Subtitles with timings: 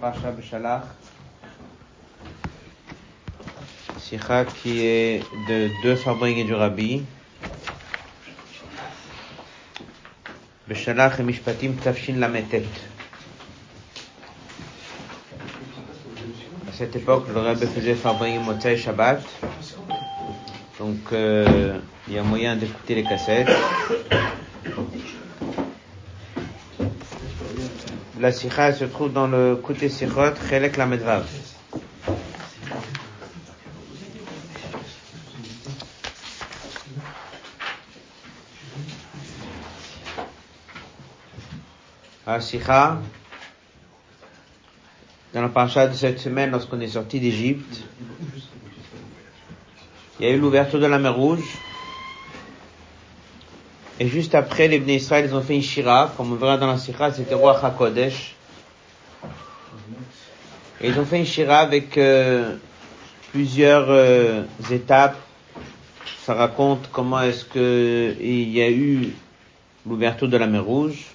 [0.00, 0.84] Parasha Beshalach.
[3.98, 7.02] Sikha qui est de deux fabriques du Rabbi.
[10.68, 12.64] Beshalach et Mishpatim Tafshin Lametet.
[16.68, 19.20] À cette époque, le Rabbi faisait Farbring Motzai Shabbat.
[20.78, 23.50] Donc, euh, il y a moyen d'écouter les cassettes.
[28.20, 31.24] La sikha se trouve dans le côté sikhot, Chelek la Medvav.
[42.26, 43.00] La sikha,
[45.32, 47.84] dans la paracha de cette semaine, lorsqu'on est sorti d'Égypte,
[50.18, 51.44] il y a eu l'ouverture de la mer Rouge,
[54.00, 56.68] et juste après, les Bnei Israël, ils ont fait une shira, comme on verra dans
[56.68, 58.36] la sikha, c'était Roi HaKodesh.
[60.80, 62.54] Et ils ont fait une shira avec euh,
[63.32, 65.16] plusieurs euh, étapes.
[66.24, 69.14] Ça raconte comment est-ce que il y a eu
[69.84, 71.06] l'ouverture de la mer Rouge.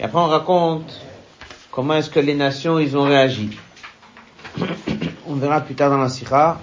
[0.00, 0.98] Et après, on raconte
[1.70, 3.50] comment est-ce que les nations, ils ont réagi.
[5.26, 6.58] on verra plus tard dans la sikha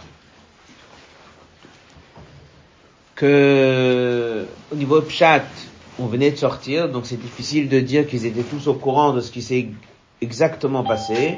[3.19, 5.43] que au niveau Pshat,
[5.99, 9.19] on venait de sortir, donc c'est difficile de dire qu'ils étaient tous au courant de
[9.19, 9.67] ce qui s'est
[10.21, 11.37] exactement passé.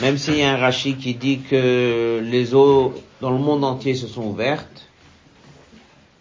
[0.00, 3.96] Même s'il y a un Rashi qui dit que les eaux dans le monde entier
[3.96, 4.88] se sont ouvertes.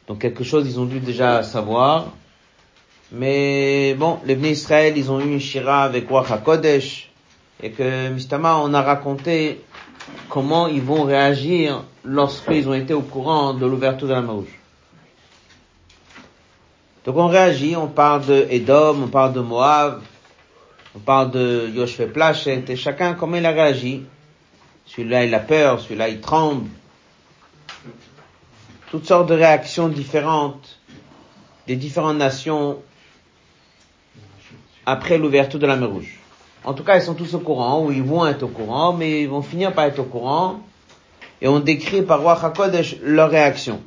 [0.08, 2.12] Donc quelque chose ils ont dû déjà savoir.
[3.12, 7.12] Mais bon, les Bnei Israël, ils ont eu une shira avec Roi HaKodesh.
[7.62, 9.62] Et que Mistama, on a raconté
[10.30, 14.60] comment ils vont réagir lorsqu'ils ont été au courant de l'ouverture de la mer Rouge.
[17.06, 20.02] Donc on réagit, on parle de Edom, on parle de Moab,
[20.96, 24.04] on parle de Yoshua Plachet, et chacun comment il a réagi?
[24.86, 26.70] Celui-là il a peur, celui-là il tremble.
[28.90, 30.80] Toutes sortes de réactions différentes
[31.68, 32.78] des différentes nations
[34.86, 36.20] après l'ouverture de la mer Rouge.
[36.64, 39.22] En tout cas, ils sont tous au courant, ou ils vont être au courant, mais
[39.22, 40.60] ils vont finir par être au courant.
[41.42, 43.82] Et on décrit par Roi HaKodesh leur réaction.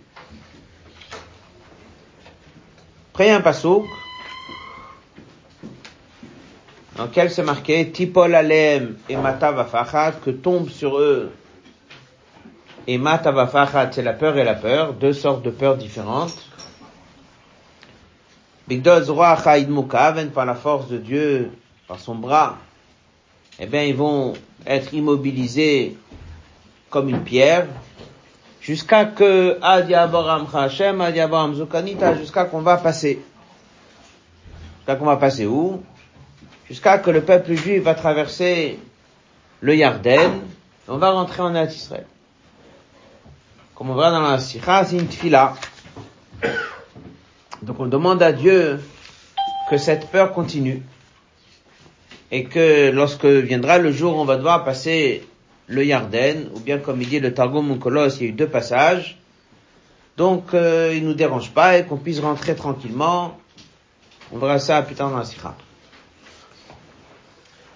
[3.13, 3.85] Après, un pasouk,
[6.97, 11.33] dans lequel c'est marqué, Tipol Alem et Matavafachat, que tombe sur eux,
[12.87, 16.39] et Matavafachat, c'est la peur et la peur, deux sortes de peurs différentes.
[18.67, 19.37] Bigdoz Roi
[19.69, 21.51] Mukaven, par la force de Dieu,
[21.87, 22.59] par son bras,
[23.59, 24.35] eh bien, ils vont
[24.67, 25.97] être immobilisés
[26.91, 27.67] comme une pierre,
[28.61, 33.21] jusqu'à que Adi Abraham Hashem, Adi Abraham Zukanita, jusqu'à qu'on va passer.
[34.79, 35.83] Jusqu'à qu'on va passer où?
[36.69, 38.79] Jusqu'à que le peuple juif va traverser
[39.61, 40.41] le Yarden,
[40.87, 41.53] on va rentrer en.
[43.75, 44.85] Comme on verra dans la Sikha.
[47.63, 48.81] Donc on demande à Dieu
[49.71, 50.83] que cette peur continue
[52.31, 55.27] et que lorsque viendra le jour où on va devoir passer
[55.69, 58.49] le Yarden, ou bien comme il dit le Targum Onkolos, il y a eu deux
[58.49, 59.19] passages,
[60.17, 63.39] donc euh, il nous dérange pas et qu'on puisse rentrer tranquillement.
[64.33, 65.55] On verra ça plus tard dans la Sikha.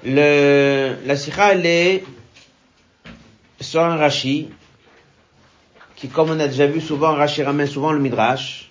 [0.05, 2.05] Le, la Sikha, elle est
[3.61, 4.49] sur un Rashi,
[5.95, 8.71] qui comme on a déjà vu souvent, Rashi ramène souvent le Midrash,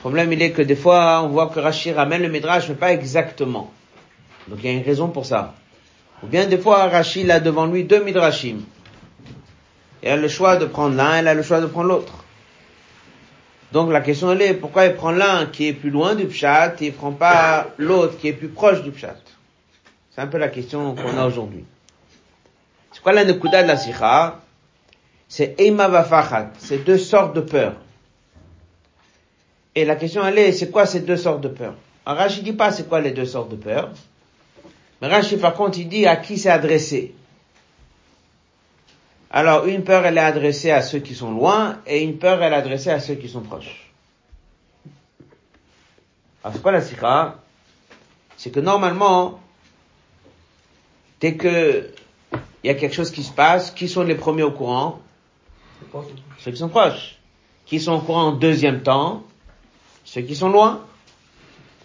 [0.00, 2.74] le problème, il est que des fois, on voit que Rashi ramène le Midrash, mais
[2.74, 3.70] pas exactement.
[4.48, 5.54] Donc il y a une raison pour ça.
[6.22, 8.60] Ou bien des fois, Rashi a devant lui deux Midrashim.
[10.02, 12.24] Il a le choix de prendre l'un, il a le choix de prendre l'autre.
[13.72, 16.74] Donc la question elle est, pourquoi il prend l'un qui est plus loin du Pshat
[16.80, 19.16] et il prend pas l'autre qui est plus proche du Pshat?
[20.10, 21.64] C'est un peu la question qu'on a aujourd'hui.
[22.92, 24.40] C'est quoi la Nekuda de la Sikha?
[25.28, 27.76] C'est Eima Vafachat, c'est deux sortes de peurs.
[29.76, 32.52] Et la question elle est, c'est quoi ces deux sortes de peurs Alors Rashi dit
[32.52, 33.90] pas c'est quoi les deux sortes de peurs.
[35.00, 37.14] Mais Rashi par contre il dit à qui c'est adressé.
[39.30, 42.52] Alors une peur elle est adressée à ceux qui sont loin et une peur elle
[42.52, 43.90] est adressée à ceux qui sont proches.
[46.42, 47.36] Alors c'est quoi la sikha?
[48.36, 49.38] C'est que normalement,
[51.20, 51.90] dès que
[52.62, 55.00] il y a quelque chose qui se passe, qui sont les premiers au courant?
[56.38, 57.16] Ceux qui sont proches.
[57.66, 59.22] Qui sont au courant en deuxième temps?
[60.04, 60.84] Ceux qui sont loin.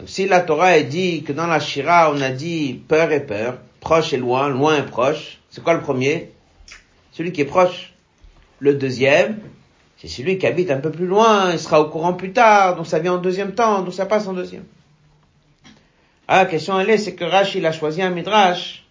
[0.06, 3.58] Si la Torah est dit que dans la Shira, on a dit peur et peur,
[3.80, 6.32] proche et loin, loin et proche, c'est quoi le premier?
[7.14, 7.94] Celui qui est proche.
[8.60, 9.40] Le deuxième,
[9.98, 12.88] c'est celui qui habite un peu plus loin, il sera au courant plus tard, donc
[12.88, 14.66] ça vient en deuxième temps, donc ça passe en deuxième.
[16.28, 18.84] Ah, la question elle est, c'est que Rashi il a choisi un midrash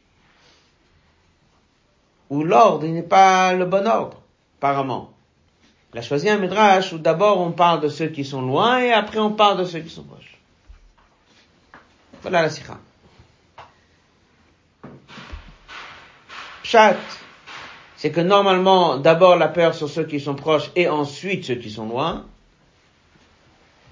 [2.30, 4.20] où l'ordre n'est pas le bon ordre,
[4.58, 5.12] apparemment.
[5.92, 8.92] Il a choisi un midrash où d'abord on parle de ceux qui sont loin et
[8.92, 10.33] après on parle de ceux qui sont proches.
[12.24, 12.78] Voilà la sikha.
[16.62, 16.96] Pshat,
[17.98, 21.70] c'est que normalement, d'abord la peur sur ceux qui sont proches et ensuite ceux qui
[21.70, 22.24] sont loin.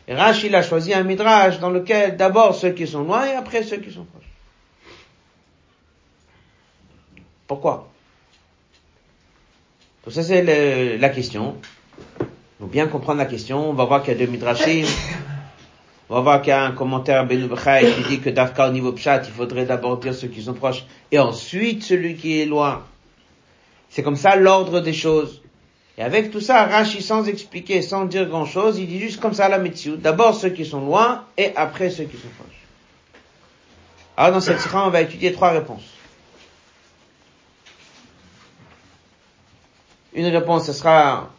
[0.09, 3.65] Et Rachid a choisi un midrash dans lequel d'abord ceux qui sont loin et après
[3.65, 4.31] ceux qui sont proches.
[7.47, 7.93] Pourquoi?
[10.05, 11.59] Donc ça c'est la question.
[12.59, 13.69] Faut bien comprendre la question.
[13.69, 14.87] On va voir qu'il y a deux midrashim.
[16.13, 18.93] On va voir qu'il y a un commentaire Ben qui dit que d'Afka au niveau
[18.93, 22.85] pshat, il faudrait d'abord dire ceux qui sont proches et ensuite celui qui est loin.
[23.89, 25.41] C'est comme ça l'ordre des choses.
[25.97, 29.33] Et avec tout ça, Rashi, sans expliquer, sans dire grand chose, il dit juste comme
[29.33, 29.97] ça la médecine.
[29.97, 32.61] D'abord ceux qui sont loin et après ceux qui sont proches.
[34.15, 35.95] Alors dans cette série, on va étudier trois réponses.
[40.13, 41.31] Une réponse, ce sera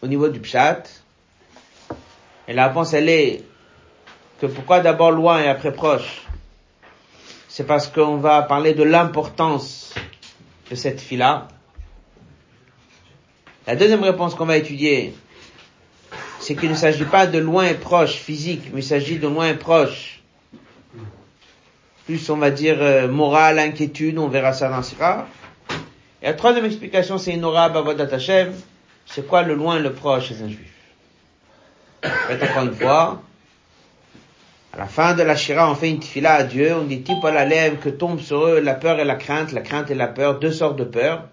[0.00, 0.84] au niveau du pshat.
[2.48, 3.44] Et la réponse, elle est
[4.40, 6.22] que pourquoi d'abord loin et après proche?
[7.48, 9.94] C'est parce qu'on va parler de l'importance
[10.70, 11.48] de cette fila.
[13.66, 15.14] La deuxième réponse qu'on va étudier,
[16.40, 19.48] c'est qu'il ne s'agit pas de loin et proche physique, mais il s'agit de loin
[19.48, 20.22] et proche.
[22.06, 25.26] Plus on va dire euh, morale, inquiétude, on verra ça dans Sira.
[26.22, 28.54] Et la troisième explication, c'est aura bavodat Hashem.
[29.04, 30.72] C'est quoi le loin et le proche chez un juif?
[32.04, 33.22] encore une fois,
[34.72, 37.24] à la fin de la Shira, on fait une tefila à Dieu, on dit type
[37.24, 39.94] à la lèvre que tombe sur eux la peur et la crainte, la crainte et
[39.94, 41.24] la peur, deux sortes de peur.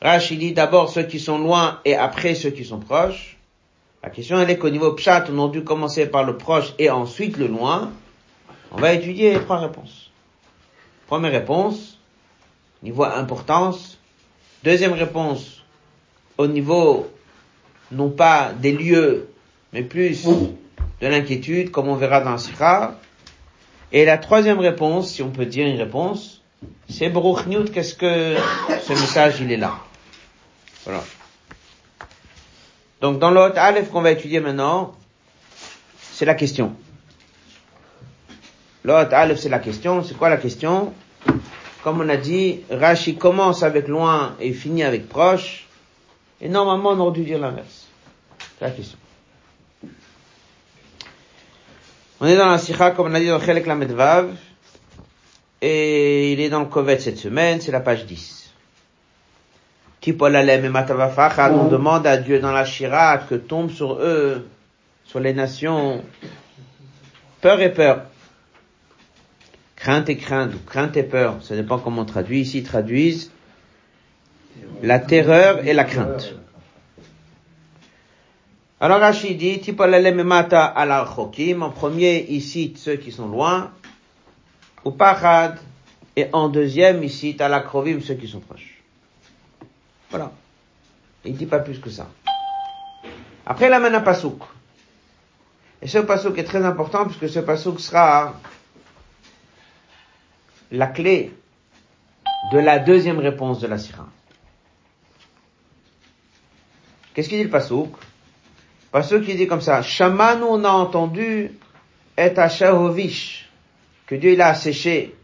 [0.00, 3.36] Rashi dit d'abord ceux qui sont loin et après ceux qui sont proches.
[4.02, 6.90] La question elle est qu'au niveau pshat, on a dû commencer par le proche et
[6.90, 7.92] ensuite le loin.
[8.72, 10.10] On va étudier les trois réponses.
[11.06, 11.98] Première réponse,
[12.82, 13.98] niveau importance.
[14.62, 15.62] Deuxième réponse,
[16.36, 17.10] au niveau,
[17.90, 19.28] non pas des lieux,
[19.72, 20.26] mais plus
[21.00, 22.98] de l'inquiétude, comme on verra dans Sikha.
[23.92, 26.42] Et la troisième réponse, si on peut dire une réponse,
[26.88, 28.36] c'est Baruch qu'est-ce que
[28.82, 29.78] ce message il est là?
[30.84, 31.02] Voilà.
[33.00, 34.94] Donc dans l'autre Aleph qu'on va étudier maintenant,
[35.98, 36.74] c'est la question.
[38.84, 40.02] L'autre Aleph c'est la question.
[40.02, 40.92] C'est quoi la question?
[41.84, 45.66] Comme on a dit, Rashi commence avec loin et finit avec proche.
[46.40, 47.86] Et normalement on aurait dû dire l'inverse.
[48.58, 48.98] C'est la question.
[52.20, 54.34] On est dans la Sikha, comme on a dit dans Chelek Lamedvav,
[55.62, 58.52] et il est dans le Kovet cette semaine, c'est la page 10.
[60.00, 64.48] Tipolalem et Matavafachad, on demande à Dieu dans la Shira que tombe sur eux,
[65.04, 66.02] sur les nations,
[67.40, 68.02] peur et peur.
[69.76, 72.40] Crainte et crainte, ou crainte et peur, ça dépend comment on traduit.
[72.40, 73.30] Ici, ils traduisent
[74.82, 76.34] la terreur et la crainte.
[78.80, 79.74] Alors Rachid dit,
[80.24, 83.72] mata ala chokim, en premier, il cite ceux qui sont loin,
[84.84, 85.58] ou parad,
[86.14, 88.80] et en deuxième, il cite ala krovim, ceux qui sont proches.
[90.10, 90.30] Voilà.
[91.24, 92.08] Il dit pas plus que ça.
[93.44, 94.42] Après, la un pasouk.
[95.82, 98.34] Et ce pasouk est très important puisque ce pasouk sera
[100.70, 101.32] la clé
[102.52, 104.08] de la deuxième réponse de la sirah.
[107.14, 107.96] Qu'est-ce qu'il dit le pasouk?
[108.90, 111.52] Parce qui dit comme ça, Shamanu, on a entendu,
[112.16, 113.48] et Shahovish,
[114.06, 115.14] que Dieu il a asséché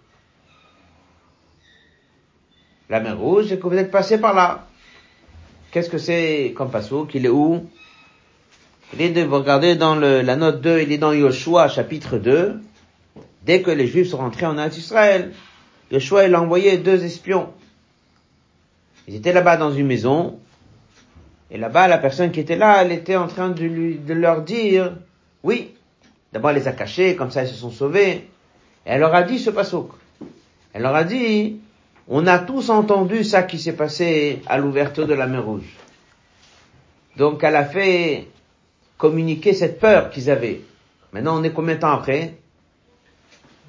[2.91, 4.67] la mer rouge et que vous êtes passé par là.
[5.71, 7.69] Qu'est-ce que c'est comme passo qu'il est où?
[8.93, 12.19] Il est de, vous regardez dans le, la note 2, il est dans Yoshua, chapitre
[12.19, 12.61] 2.
[13.43, 15.33] Dès que les Juifs sont rentrés en Israël,
[15.91, 17.49] Yoshua, il a envoyé deux espions.
[19.09, 20.39] Ils étaient là-bas dans une maison,
[21.55, 24.97] et là-bas, la personne qui était là, elle était en train de, lui, leur dire,
[25.45, 25.73] oui,
[26.33, 28.29] d'abord elle les a cachés, comme ça ils se sont sauvés.
[28.85, 29.93] Et elle leur a dit ce passouk.
[30.73, 31.61] Elle leur a dit,
[32.09, 35.77] on a tous entendu ça qui s'est passé à l'ouverture de la mer Rouge.
[37.17, 38.27] Donc elle a fait
[38.99, 40.61] communiquer cette peur qu'ils avaient.
[41.13, 42.35] Maintenant, on est combien de temps après?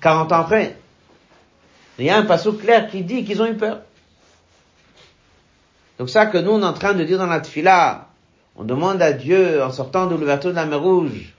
[0.01, 0.75] 40 ans après.
[2.00, 3.82] Il y a un passouk clair qui dit qu'ils ont eu peur.
[5.98, 8.08] Donc ça que nous on est en train de dire dans la tfila,
[8.56, 11.34] on demande à Dieu en sortant de l'ouverture de la mer Rouge,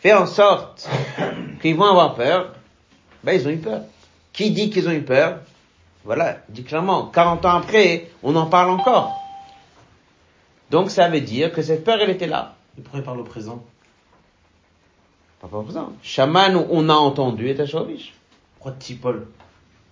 [0.00, 0.88] fais en sorte
[1.60, 2.54] qu'ils vont avoir peur,
[3.24, 3.82] ben ils ont eu peur.
[4.32, 5.38] Qui dit qu'ils ont eu peur?
[6.04, 9.20] Voilà, dit clairement, 40 ans après, on en parle encore.
[10.70, 12.54] Donc ça veut dire que cette peur, elle était là.
[12.76, 13.64] Il pourrait parler au présent
[15.40, 15.92] Pas par présent.
[16.02, 18.14] Shaman, on a entendu et Tachovish.
[18.54, 19.26] Pourquoi Tipol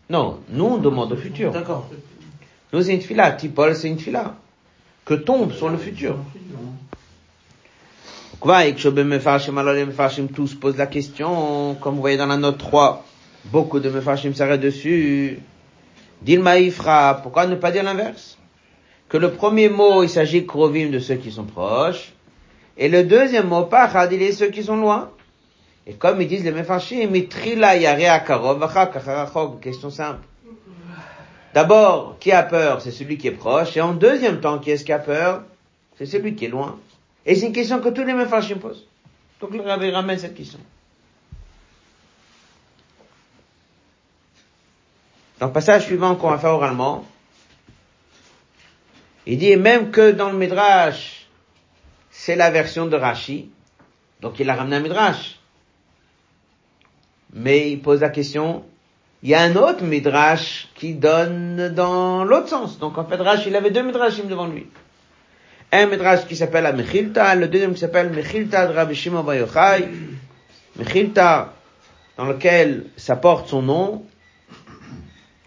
[0.08, 1.50] Non, nous on demande au futur.
[1.50, 1.88] D'accord.
[2.76, 3.32] Nous c'est une fila.
[3.32, 4.34] Tipol c'est une fila.
[5.06, 6.18] Que tombe sur le futur.
[10.34, 13.02] Tous posent la question, comme vous voyez dans la note 3,
[13.46, 15.38] beaucoup de Mefarshim s'arrêtent dessus.
[16.20, 18.36] Dilma Ifra, pourquoi ne pas dire l'inverse?
[19.08, 22.12] Que le premier mot, il s'agit Krovim de ceux qui sont proches,
[22.76, 25.10] et le deuxième mot, Pachad, il est ceux qui sont loin.
[25.86, 27.74] Et comme ils disent les Mefarshim, Mitrila
[29.62, 30.20] question simple.
[31.56, 34.84] D'abord, qui a peur, c'est celui qui est proche, et en deuxième temps, qui est-ce
[34.84, 35.42] qui a peur?
[35.96, 36.78] C'est celui qui est loin.
[37.24, 38.86] Et c'est une question que tous les Mefarshim posent.
[39.40, 40.58] Donc le Rabbi ramène cette question.
[45.38, 47.06] Dans le passage suivant qu'on va faire oralement,
[49.24, 51.26] il dit même que dans le Midrash,
[52.10, 53.48] c'est la version de Rashi,
[54.20, 55.40] donc il a ramené un Midrash.
[57.32, 58.62] Mais il pose la question,
[59.22, 62.78] il y a un autre Midrash qui donne dans l'autre sens.
[62.78, 64.66] Donc en fait, Rashi, il avait deux Midrashim devant lui.
[65.72, 69.36] Un Midrash qui s'appelle Mechilta, le deuxième qui s'appelle Mechilta de Rabbi Shimon Bar.
[70.76, 71.54] Mechilta,
[72.16, 74.04] dans lequel ça porte son nom,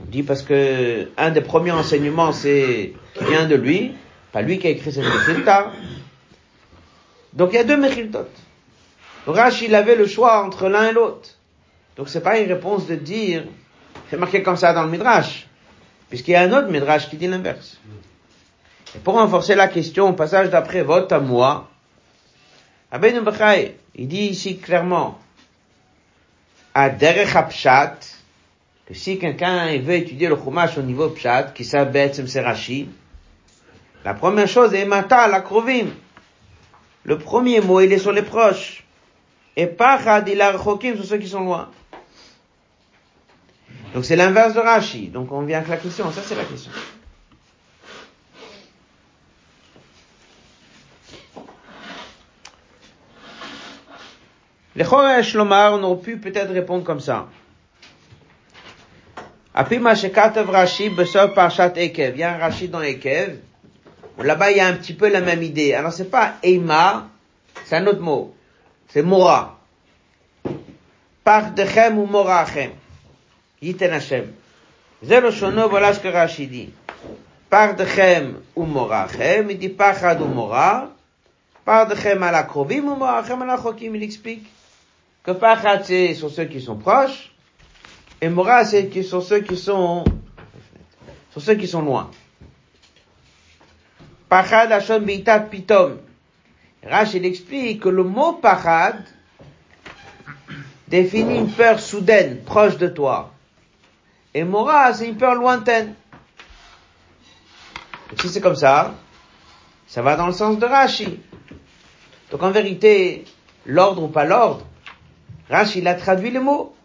[0.02, 3.94] on dit parce que un des premiers enseignements, c'est qui vient de lui,
[4.32, 5.72] pas lui qui a écrit cette Mechilta.
[7.34, 8.28] Donc il y a deux Mechiltot.
[9.28, 11.39] Rashi, il avait le choix entre l'un et l'autre.
[12.00, 13.44] Donc c'est pas une réponse de dire,
[14.10, 15.46] c'est marqué comme ça dans le Midrash,
[16.08, 17.78] puisqu'il y a un autre Midrash qui dit l'inverse.
[18.96, 21.70] Et pour renforcer la question, au passage d'après vote à moi,
[22.90, 23.22] Aben
[23.96, 25.20] il dit ici clairement,
[26.74, 27.34] à Derech
[28.88, 32.88] que si quelqu'un veut étudier le Chumash au niveau Pshat, qui s'appelle c'est Rashi,
[34.06, 35.88] la première chose est Mata, la Krovim.
[37.04, 38.86] Le premier mot, il est sur les proches.
[39.58, 41.70] Et Pachad, il a sur ceux qui sont loin.
[43.94, 45.08] Donc c'est l'inverse de Rashi.
[45.08, 46.12] Donc on vient avec la question.
[46.12, 46.72] Ça c'est la question.
[54.76, 57.28] Les Choresh Lomar, on aurait pu peut-être répondre comme ça.
[59.54, 62.16] Apima Shekatav Rashi Besor Parchat Ekev.
[62.16, 63.40] Il y a un Rashi dans Ekev.
[64.20, 65.74] Là-bas, il y a un petit peu la même idée.
[65.74, 67.10] Alors c'est pas Eima,
[67.66, 68.36] c'est un autre mot.
[68.88, 69.60] C'est Mora.
[71.24, 72.72] Pardechem ou Morachem.
[73.62, 74.34] Yiten Hashem.
[75.04, 76.70] Zero Shono, voilà ce que Rashi dit.
[77.50, 79.50] Pardechem ou Morachem.
[79.50, 80.92] Il dit Pachad ou Mora.
[81.66, 83.96] Pardechem Krovim ou Morachem ala Chokim.
[83.96, 84.48] Il explique
[85.24, 87.32] que Pachad c'est sur ceux qui sont proches.
[88.22, 90.04] Et Mora, c'est sur ceux qui sont,
[91.32, 92.12] sur ceux qui sont loin.
[94.28, 94.70] Pachad
[95.04, 95.98] Beitat Pitom.
[96.84, 99.04] Rach, il explique que le mot Pachad
[100.88, 103.34] définit une peur soudaine, proche de toi.
[104.34, 105.96] Et Mora, c'est une peur lointaine.
[108.14, 108.96] Et si c'est comme ça,
[109.88, 111.20] ça va dans le sens de Rashi.
[112.32, 113.26] Donc en vérité,
[113.66, 114.66] l'ordre ou pas l'ordre,
[115.50, 116.76] Rashi, il a traduit les mots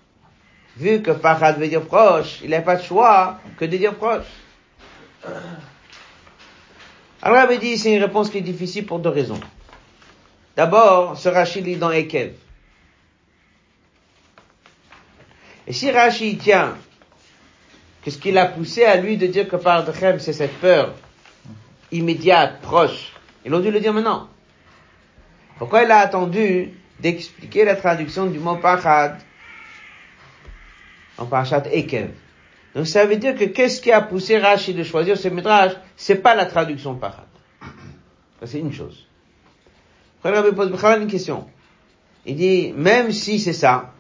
[0.76, 4.26] vu que Pachad veut dire proche, il n'a pas de choix que de dire proche.
[7.22, 9.40] Alors, avait dit, c'est une réponse qui est difficile pour deux raisons.
[10.56, 12.34] D'abord, ce Rachid lit dans Ekev.
[15.66, 16.76] Et si Rachid tient
[18.04, 20.94] que ce qu'il a poussé à lui de dire que par Dechem, c'est cette peur
[21.90, 23.12] immédiate, proche,
[23.44, 24.28] il aurait dû le dire maintenant.
[25.58, 26.70] Pourquoi il a attendu
[27.00, 29.16] d'expliquer la traduction du mot Pachad
[31.16, 32.10] en parachat Ekev?
[32.74, 36.16] Donc ça veut dire que qu'est-ce qui a poussé Rashi de choisir ce métrage C'est
[36.16, 37.24] pas la traduction parade.
[38.40, 39.06] Ça c'est une chose.
[40.18, 41.46] Après Rabbi pose une question.
[42.26, 43.92] Il dit, même si c'est ça,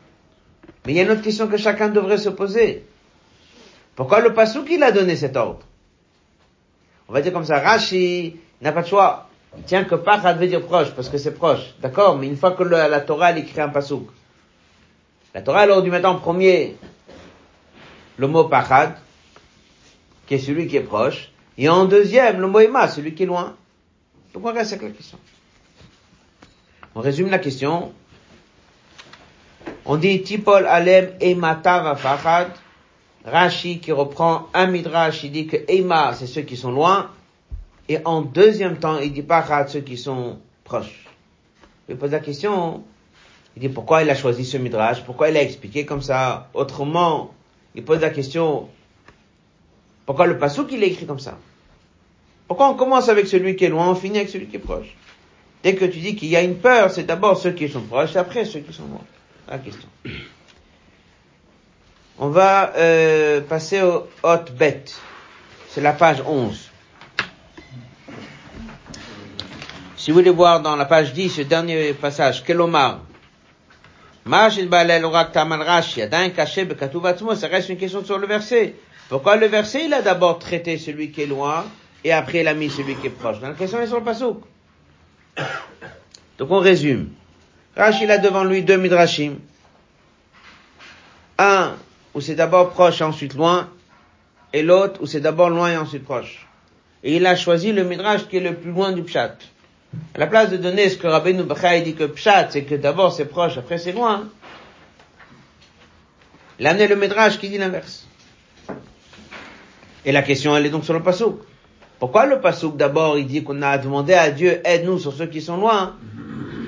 [0.84, 2.84] mais il y a une autre question que chacun devrait se poser.
[3.96, 5.60] Pourquoi le Passouk il a donné cet ordre?
[7.08, 9.28] On va dire comme ça, Rashi n'a pas de choix.
[9.56, 11.74] Il tient que Pachad veut dire proche, parce que c'est proche.
[11.80, 12.18] D'accord?
[12.18, 14.08] Mais une fois que la Torah elle écrit un Passouk,
[15.32, 16.76] la Torah aurait dû mettre en premier
[18.16, 18.94] le mot pachad,
[20.26, 23.26] qui est celui qui est proche, et en deuxième, le mot ema, celui qui est
[23.26, 23.54] loin.
[24.32, 25.18] Donc on reste avec la question.
[26.94, 27.92] On résume la question.
[29.84, 32.50] On dit Tipol Alem Emata Fachad.
[33.24, 37.10] Rashi qui reprend un midrash, il dit que Ema, c'est ceux qui sont loin.
[37.88, 41.06] Et en deuxième temps, il dit Pachad, ceux qui sont proches.
[41.88, 42.82] Il pose la question,
[43.56, 46.48] il dit pourquoi il a choisi ce midrash, pourquoi il a expliqué comme ça.
[46.54, 47.34] Autrement,
[47.74, 48.68] il pose la question,
[50.06, 51.38] pourquoi le pasouk il est écrit comme ça?
[52.46, 54.96] Pourquoi on commence avec celui qui est loin, on finit avec celui qui est proche?
[55.62, 58.14] Dès que tu dis qu'il y a une peur, c'est d'abord ceux qui sont proches,
[58.16, 59.00] et après ceux qui sont loin.
[59.48, 59.88] La question.
[62.18, 64.84] On va euh, passer au hot bet.
[65.68, 66.70] C'est la page 11.
[69.96, 73.00] Si vous voulez voir dans la page 10, ce dernier passage, Kelomar,
[74.26, 74.48] ça
[77.48, 78.74] reste une question sur le verset.
[79.08, 81.64] Pourquoi le verset, il a d'abord traité celui qui est loin,
[82.04, 83.40] et après il a mis celui qui est proche?
[83.42, 84.42] la question est sur le pasouk.
[86.38, 87.10] Donc on résume.
[87.76, 89.36] Rashi, il a devant lui deux midrashim.
[91.38, 91.74] Un,
[92.14, 93.68] où c'est d'abord proche et ensuite loin,
[94.52, 96.46] et l'autre où c'est d'abord loin et ensuite proche.
[97.02, 99.36] Et il a choisi le midrash qui est le plus loin du pshat.
[100.14, 103.12] À la place de donner ce que Rabbeinu Bachai dit que pshat, c'est que d'abord
[103.12, 104.28] c'est proche, après c'est loin,
[106.58, 108.06] il a amené le midrash qui dit l'inverse.
[110.04, 111.40] Et la question, elle est donc sur le pasouk.
[111.98, 115.40] Pourquoi le pasouk d'abord il dit qu'on a demandé à Dieu aide-nous sur ceux qui
[115.40, 115.96] sont loin,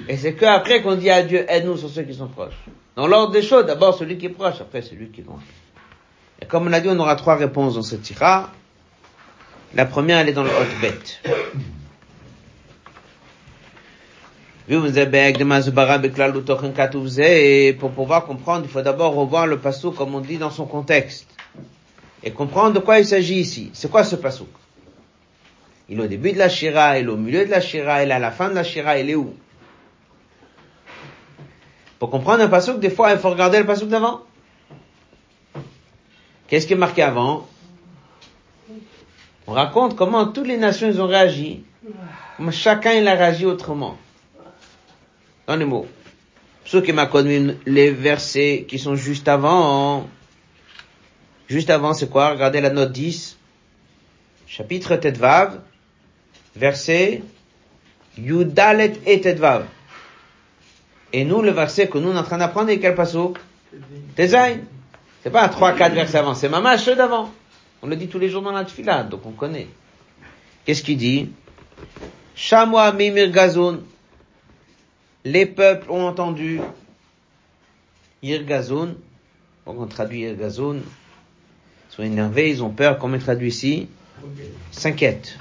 [0.08, 2.54] et c'est qu'après qu'on dit à Dieu aide-nous sur ceux qui sont proches.
[2.96, 5.40] Dans l'ordre des choses, d'abord celui qui est proche, après celui qui est loin.
[6.40, 8.50] Et comme on a dit, on aura trois réponses dans cette tira.
[9.74, 10.94] La première, elle est dans le hot bet.
[14.68, 14.76] Et
[17.74, 21.28] pour pouvoir comprendre, il faut d'abord revoir le pasouk comme on dit dans son contexte.
[22.24, 23.70] Et comprendre de quoi il s'agit ici.
[23.74, 24.48] C'est quoi ce pasouk
[25.88, 28.10] Il est au début de la shira, il est au milieu de la shira, il
[28.10, 29.34] est à la fin de la shira, il est où?
[31.98, 34.22] Pour comprendre un passouk, des fois, il faut regarder le passouk d'avant.
[36.48, 37.48] Qu'est-ce qui est marqué avant?
[39.46, 41.64] On raconte comment toutes les nations ont réagi.
[42.50, 43.96] Chacun il a réagi autrement.
[45.46, 45.86] Dans les mots.
[46.64, 47.08] Ceux qui m'a
[47.66, 50.08] les versets qui sont juste avant.
[51.48, 52.30] Juste avant, c'est quoi?
[52.30, 53.38] Regardez la note 10.
[54.48, 55.60] Chapitre Tetvav.
[56.56, 57.22] Verset
[58.18, 59.66] Yudalet et Tetvav.
[61.12, 63.38] Et nous, le verset que nous, on est en train d'apprendre, est quel pasouk
[64.14, 64.60] Tezaïn.
[65.22, 67.30] C'est pas un 3-4 versets avant, c'est Mama ceux d'avant.
[67.82, 69.68] On le dit tous les jours dans la tfila, donc on connaît.
[70.64, 71.30] Qu'est-ce qu'il dit
[72.34, 73.82] Shamwa mimir gazoun.
[75.24, 76.60] Les peuples ont entendu
[78.22, 78.94] Irgazoun.
[79.66, 80.78] On traduit Irgazoun.
[80.78, 82.98] Ils sont énervés, ils ont peur.
[82.98, 83.88] Comment on traduit ici
[84.70, 85.38] S'inquiètent.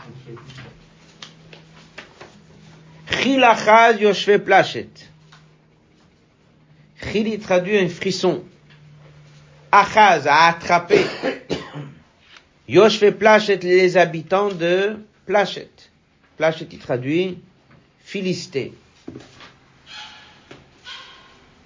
[3.12, 4.90] Chilachaz yoshve plachet.
[7.12, 8.44] Chili traduit un frisson.
[9.72, 11.06] Achaz a attrapé.
[12.68, 15.70] Yosh fait Plachet les habitants de Plachet.
[16.38, 17.40] Plachet il traduit
[18.04, 18.74] Philisté.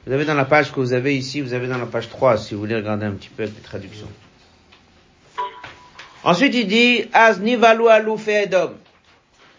[0.06, 2.38] Vous avez dans la page que vous avez ici, vous avez dans la page 3
[2.38, 4.10] si vous voulez regarder un petit peu les traductions.
[6.24, 7.84] Ensuite il dit Az nivalu
[8.28, 8.74] Edom.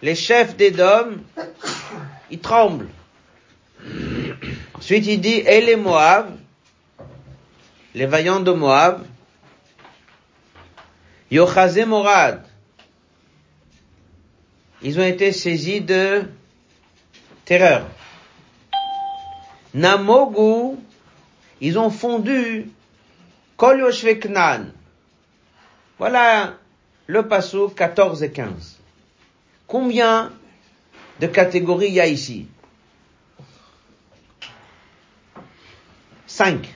[0.02, 1.18] Les chefs d'Edom,
[2.30, 2.88] ils tremblent.
[4.80, 6.38] Ensuite, il dit, et les Moab,
[7.94, 9.04] les vaillants de Moab,
[11.30, 12.42] Yochazé Morad,
[14.82, 16.24] ils ont été saisis de
[17.44, 17.86] terreur.
[19.74, 20.78] Namogu,
[21.60, 22.70] ils ont fondu
[23.58, 23.86] Kol
[25.98, 26.54] Voilà
[27.06, 28.78] le passo 14 et 15.
[29.66, 30.32] Combien
[31.20, 32.48] de catégories il y a ici?
[36.40, 36.74] 5.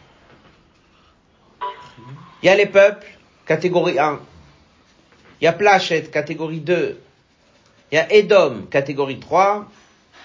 [2.43, 3.07] Il y a les peuples,
[3.47, 4.21] catégorie 1.
[5.41, 7.01] Il y a Plachet, catégorie 2.
[7.91, 9.67] Il y a Edom, catégorie 3.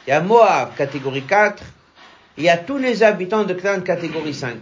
[0.06, 1.64] Il y a Moab, catégorie 4.
[2.36, 4.58] Il y a tous les habitants de Clan, catégorie 5.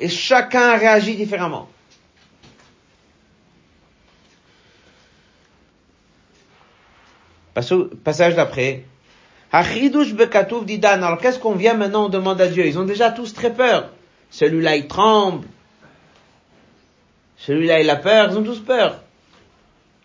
[0.00, 1.70] Et chacun réagit différemment.
[7.54, 8.84] Passage d'après.
[9.56, 12.66] Alors qu'est-ce qu'on vient maintenant, on demande à Dieu?
[12.66, 13.88] Ils ont déjà tous très peur.
[14.30, 15.46] Celui-là, il tremble.
[17.38, 18.32] Celui-là, il a peur.
[18.32, 19.00] Ils ont tous peur.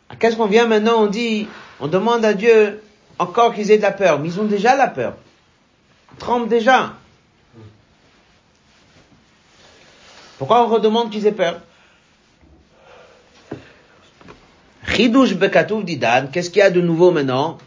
[0.07, 1.01] Ah, qu'est-ce qu'on vient maintenant?
[1.01, 1.47] On dit,
[1.79, 2.83] on demande à Dieu
[3.17, 4.19] encore qu'ils aient de la peur.
[4.19, 5.15] Mais ils ont déjà la peur.
[6.11, 6.93] Ils tremblent déjà.
[10.37, 11.59] Pourquoi on redemande qu'ils aient peur?
[14.85, 17.57] Chidush Bekatouf Didan, qu'est-ce qu'il y a de nouveau maintenant?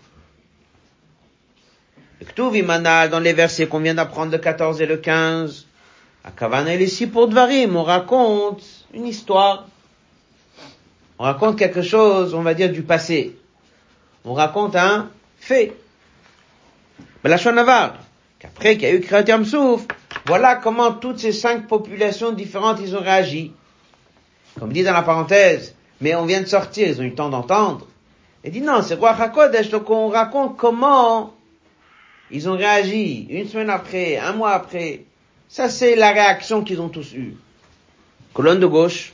[2.37, 5.67] Dans les versets qu'on vient d'apprendre, le 14 et le 15,
[6.25, 8.63] à Kavanel ici pour Dvarim, on raconte
[8.95, 9.67] une histoire.
[11.19, 13.37] On raconte quelque chose, on va dire, du passé.
[14.25, 15.77] On raconte un fait.
[17.39, 17.95] Shonavar,
[18.39, 19.87] qu'après qu'il y a eu Kriyat Souf,
[20.27, 23.53] voilà comment toutes ces cinq populations différentes, ils ont réagi.
[24.59, 27.31] Comme dit dans la parenthèse, mais on vient de sortir, ils ont eu le temps
[27.31, 27.87] d'entendre.
[28.45, 31.33] Et dit non, c'est Roi HaKodesh, donc on raconte comment
[32.33, 35.05] ils ont réagi une semaine après, un mois après.
[35.49, 37.37] Ça, c'est la réaction qu'ils ont tous eue.
[38.33, 39.13] Colonne de gauche.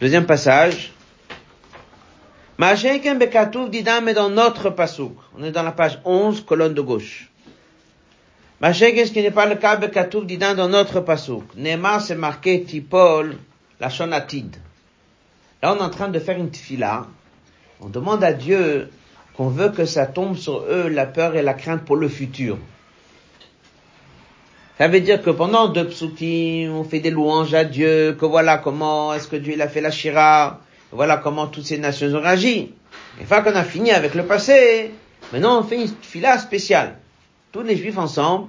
[0.00, 0.92] Deuxième passage.
[2.58, 5.16] Bekatouf didam mais dans notre pasouk.
[5.36, 7.28] On est dans la page 11, colonne de gauche.
[8.60, 9.76] Ma'ashenken, ce qui n'est pas le cas?
[9.76, 11.44] Bekatouf didam dans notre pasouk.
[11.56, 13.36] Nema, c'est marqué tipol,
[13.80, 14.56] la shonatid.
[15.60, 17.06] Là, on est en train de faire une tfila.
[17.80, 18.88] On demande à Dieu
[19.38, 22.58] qu'on veut que ça tombe sur eux la peur et la crainte pour le futur.
[24.78, 28.58] Ça veut dire que pendant deux psukim, on fait des louanges à Dieu, que voilà
[28.58, 32.72] comment est-ce que Dieu a fait la shira, voilà comment toutes ces nations ont réagi.
[33.20, 34.90] Une fois qu'on a fini avec le passé,
[35.32, 36.98] maintenant on fait une fila spéciale.
[37.52, 38.48] Tous les juifs ensemble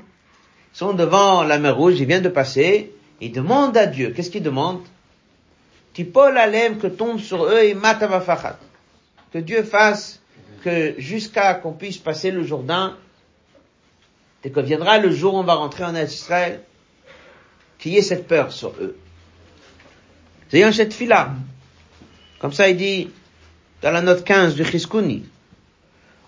[0.74, 4.42] sont devant la mer rouge, ils viennent de passer, ils demandent à Dieu, qu'est-ce qu'ils
[4.42, 4.82] demandent?
[5.94, 6.34] Tipol
[6.82, 8.58] que tombe sur eux et matavafachat.
[9.32, 10.19] Que Dieu fasse
[10.60, 12.98] que jusqu'à qu'on puisse passer le Jourdain,
[14.44, 16.62] Dès que viendra le jour où on va rentrer en Israël,
[17.78, 18.98] qu'il y ait cette peur sur eux.
[20.54, 21.34] Un cette fila.
[22.40, 23.10] Comme ça, il dit,
[23.82, 25.26] dans la note 15 du Chiskouni.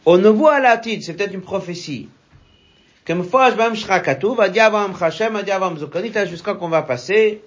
[0.06, 2.10] On ne voit à la c'est peut-être une prophétie.
[3.30, 3.52] Fois,
[6.26, 7.41] jusqu'à qu'on va passer.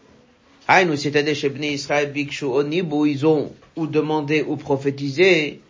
[0.69, 5.61] C'est-à-dire chez Bnei Israël, Bikshu, Onibu, ils ont ou demandé ou prophétisé,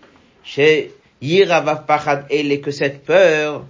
[0.42, 3.64] chez Yiravav Pachad, et que cette peur,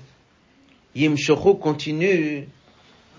[0.94, 2.48] Yimshochu continue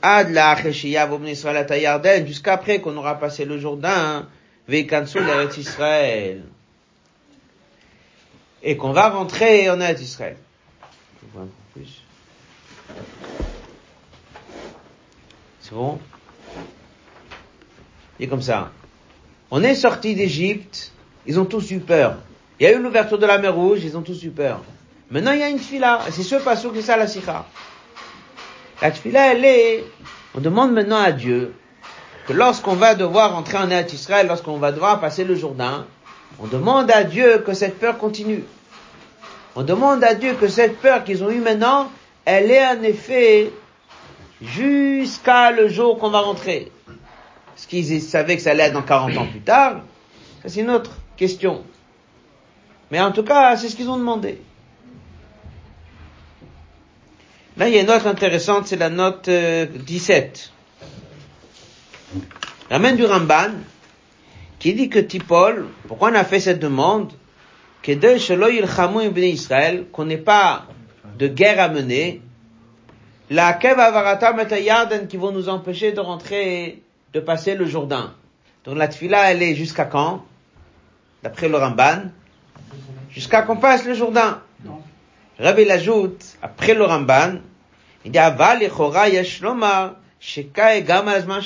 [0.01, 4.27] ad la Israël jusqu'après qu'on aura passé le Jourdain,
[4.67, 6.43] Veikansu l'Eretz Israël.
[8.63, 10.37] Et qu'on va rentrer en Eretz Israël.
[15.59, 15.99] C'est bon?
[18.19, 18.71] Et comme ça.
[19.51, 20.91] On est sorti d'Égypte,
[21.25, 22.17] ils ont tous eu peur.
[22.59, 24.61] Il y a eu l'ouverture de la mer Rouge, ils ont tous eu peur.
[25.11, 25.99] Maintenant, il y a une fila.
[26.09, 27.45] C'est ce passage qui est ça la sikha.
[28.81, 29.83] La tfila, elle est,
[30.33, 31.53] on demande maintenant à Dieu
[32.27, 35.85] que lorsqu'on va devoir entrer en Eretz Israël, lorsqu'on va devoir passer le Jourdain,
[36.39, 38.43] on demande à Dieu que cette peur continue.
[39.55, 41.89] On demande à Dieu que cette peur qu'ils ont eue maintenant,
[42.25, 43.53] elle ait un effet
[44.41, 46.71] jusqu'à le jour qu'on va rentrer.
[47.55, 49.81] Est-ce qu'ils savaient que ça allait être dans 40 ans plus tard
[50.41, 51.63] Ça, c'est une autre question.
[52.91, 54.41] Mais en tout cas, c'est ce qu'ils ont demandé.
[57.57, 60.51] Là, il y a une note intéressante, c'est la note 17.
[62.13, 62.19] Euh,
[62.69, 63.51] la main du Ramban,
[64.59, 67.13] qui dit que Tipol, pourquoi on a fait cette demande,
[67.81, 70.65] que de Israël, qu'on n'ait pas
[71.17, 72.21] de guerre à mener,
[73.29, 74.33] la kev avarata
[75.07, 76.81] qui vont nous empêcher de rentrer,
[77.13, 78.13] de passer le Jourdain.
[78.65, 80.25] Donc la tfila, elle est jusqu'à quand?
[81.23, 82.09] D'après le Ramban?
[83.15, 84.41] Jusqu'à qu'on passe le Jourdain.
[85.39, 87.35] Rabbi l'ajoute, après le Ramban,
[88.03, 88.59] il dit, Aval
[90.19, 91.41] Shekai Gam Azman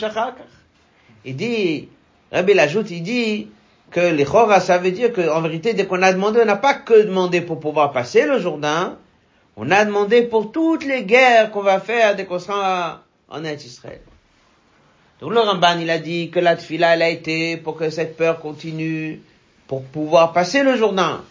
[1.26, 1.88] Il dit,
[2.32, 3.48] Rabbi l'ajoute, il dit,
[3.92, 6.74] que les Chora, ça veut dire qu'en vérité, dès qu'on a demandé, on n'a pas
[6.74, 8.98] que demandé pour pouvoir passer le Jourdain,
[9.56, 14.02] on a demandé pour toutes les guerres qu'on va faire dès qu'on sera en Israël.
[15.22, 18.16] Donc le Ramban, il a dit que la tfila, elle a été pour que cette
[18.16, 19.22] peur continue,
[19.68, 21.22] pour pouvoir passer le Jourdain.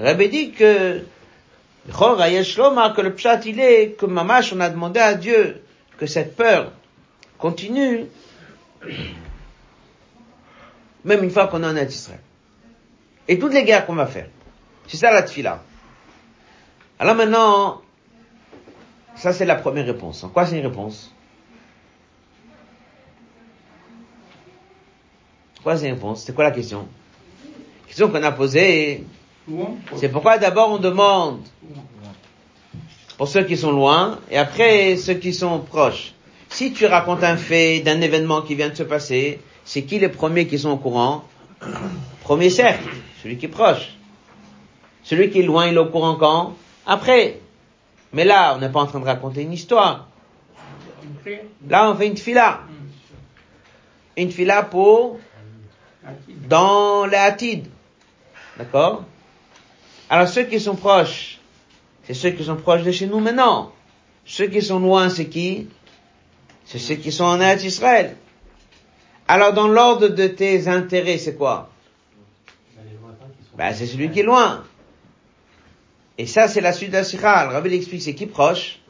[0.00, 1.04] Rabbi dit que
[1.86, 5.62] que le pshat il est que mamash on a demandé à Dieu
[5.98, 6.72] que cette peur
[7.38, 8.06] continue,
[11.04, 12.20] même une fois qu'on est en Israël.
[13.28, 14.28] Et toutes les guerres qu'on va faire.
[14.86, 15.62] C'est ça la tfila.
[16.98, 17.82] Alors maintenant,
[19.14, 20.24] ça c'est la première réponse.
[20.24, 21.12] En quoi c'est une réponse?
[25.62, 26.24] Quoi c'est une réponse?
[26.24, 26.88] C'est quoi la question?
[27.44, 29.04] La question qu'on a posée,
[29.96, 31.40] c'est pourquoi d'abord on demande
[33.16, 36.14] pour ceux qui sont loin et après ceux qui sont proches.
[36.48, 40.08] Si tu racontes un fait d'un événement qui vient de se passer, c'est qui les
[40.08, 41.24] premiers qui sont au courant?
[42.22, 42.88] Premier cercle,
[43.22, 43.90] celui qui est proche.
[45.04, 46.54] Celui qui est loin, il est au courant quand?
[46.86, 47.40] Après.
[48.12, 50.08] Mais là, on n'est pas en train de raconter une histoire.
[51.68, 52.60] Là, on fait une fila.
[54.16, 55.18] Une fila pour
[56.48, 57.62] dans les.
[58.56, 59.04] D'accord?
[60.10, 61.38] Alors ceux qui sont proches,
[62.02, 63.72] c'est ceux qui sont proches de chez nous maintenant.
[64.26, 65.68] Ceux qui sont loin, c'est qui?
[66.64, 68.16] C'est ceux qui sont en Eretz Israël.
[69.28, 71.70] Alors dans l'ordre de tes intérêts, c'est quoi?
[73.56, 74.64] Ben, C'est celui qui est loin.
[76.18, 78.80] Et ça, c'est la suite de la Le Rabbi explique, c'est qui proche?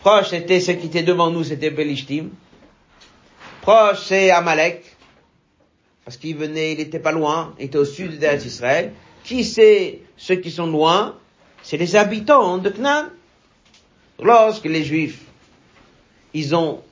[0.00, 2.28] Proche, c'était ceux qui étaient devant nous, c'était Belishtim.
[3.62, 4.84] Proche, c'est Amalek.
[6.04, 8.92] Parce qu'il venait, il était pas loin, il était au sud d'Eretz Israël.
[9.24, 11.16] Qui c'est ceux qui sont loin?
[11.62, 13.06] C'est les habitants de Canaan.
[14.20, 15.20] Lorsque les Juifs,
[16.34, 16.82] ils ont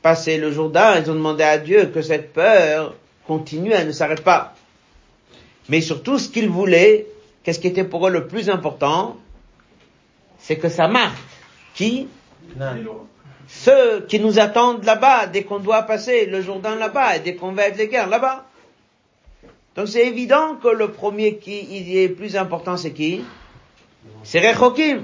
[0.00, 2.94] passé le Jourdain, ils ont demandé à Dieu que cette peur
[3.26, 4.54] continue, elle ne s'arrête pas.
[5.68, 7.06] Mais surtout, ce qu'ils voulaient,
[7.42, 9.16] qu'est-ce qui était pour eux le plus important,
[10.38, 11.18] c'est que ça marche.
[11.74, 12.08] Qui?
[13.46, 17.52] Ceux qui nous attendent là-bas, dès qu'on doit passer le Jourdain là-bas, et dès qu'on
[17.52, 18.46] va être les guerres là-bas.
[19.76, 23.24] Donc c'est évident que le premier qui est plus important, c'est qui?
[24.22, 25.02] C'est Rechokim.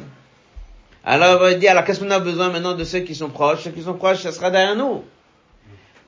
[1.05, 3.63] Alors il dit, alors qu'est-ce qu'on a besoin maintenant de ceux qui sont proches?
[3.63, 5.05] Ceux qui sont proches, ça sera derrière nous.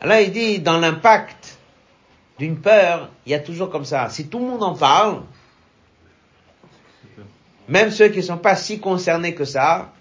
[0.00, 1.58] Alors il dit, dans l'impact
[2.38, 4.08] d'une peur, il y a toujours comme ça.
[4.10, 5.22] Si tout le monde en parle,
[7.68, 9.92] même ceux qui ne sont pas si concernés que ça,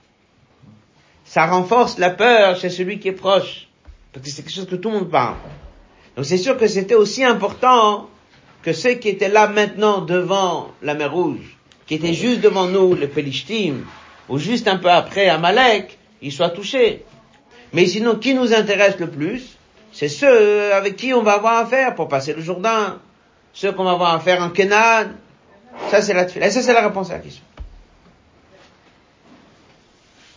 [1.24, 3.68] ça renforce la peur chez celui qui est proche.
[4.12, 5.36] Parce que c'est quelque chose que tout le monde parle.
[6.16, 8.10] Donc c'est sûr que c'était aussi important
[8.64, 12.94] que ceux qui étaient là maintenant devant la mer Rouge, qui étaient juste devant nous,
[12.96, 13.86] les Pélishtim,
[14.28, 17.06] ou juste un peu après Amalek, ils soient touchés.
[17.74, 19.58] Mais sinon, qui nous intéresse le plus
[19.92, 23.00] C'est ceux avec qui on va avoir affaire pour passer le Jourdain,
[23.54, 25.08] ceux qu'on va avoir affaire en Kenan.
[25.90, 27.44] Ça, c'est la Et ça, c'est la réponse à la question.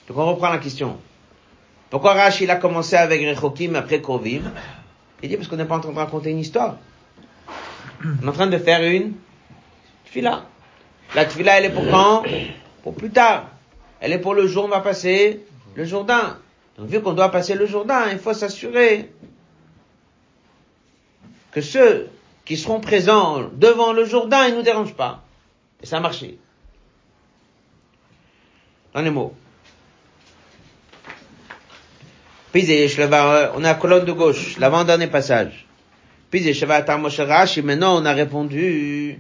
[0.09, 0.99] Donc, on reprend la question.
[1.91, 4.51] Pourquoi Rachid a commencé avec Rechokim après Kovim
[5.23, 6.77] Il dit parce qu'on n'est pas en train de raconter une histoire.
[8.05, 9.15] On est en train de faire une
[10.07, 10.45] tfila.
[11.15, 12.25] La tfila, elle est pour quand?
[12.83, 13.49] Pour plus tard.
[14.01, 16.39] Elle est pour le jour où on va passer le Jourdain.
[16.77, 19.11] Donc vu qu'on doit passer le Jourdain, il faut s'assurer
[21.53, 22.09] que ceux
[22.45, 25.23] qui seront présents devant le Jourdain, ils ne nous dérangent pas.
[25.83, 26.39] Et ça a marché.
[28.95, 29.35] Dans les mots.
[32.53, 35.67] Puis on est à colonne de gauche, l'avant-dernier passage.
[36.33, 36.51] Puis
[37.19, 39.19] Rashi, maintenant on a répondu,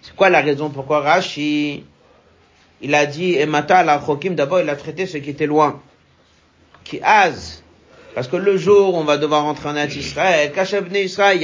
[0.00, 1.82] c'est quoi la raison pourquoi Rashi,
[2.80, 5.82] il a dit, et Mata la Chokim, d'abord il a traité ce qui était loin.
[6.84, 7.64] Qui az,
[8.14, 11.40] parce que le jour où on va devoir rentrer en Israël, Kachavne Israël,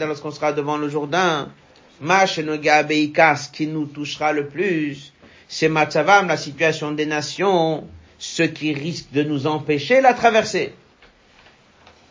[0.00, 1.50] lorsqu'on sera devant le Jourdain,
[2.00, 5.12] ce qui nous touchera le plus,
[5.46, 7.86] c'est Matzavam, la situation des nations,
[8.18, 10.72] ce qui risque de nous empêcher la traverser.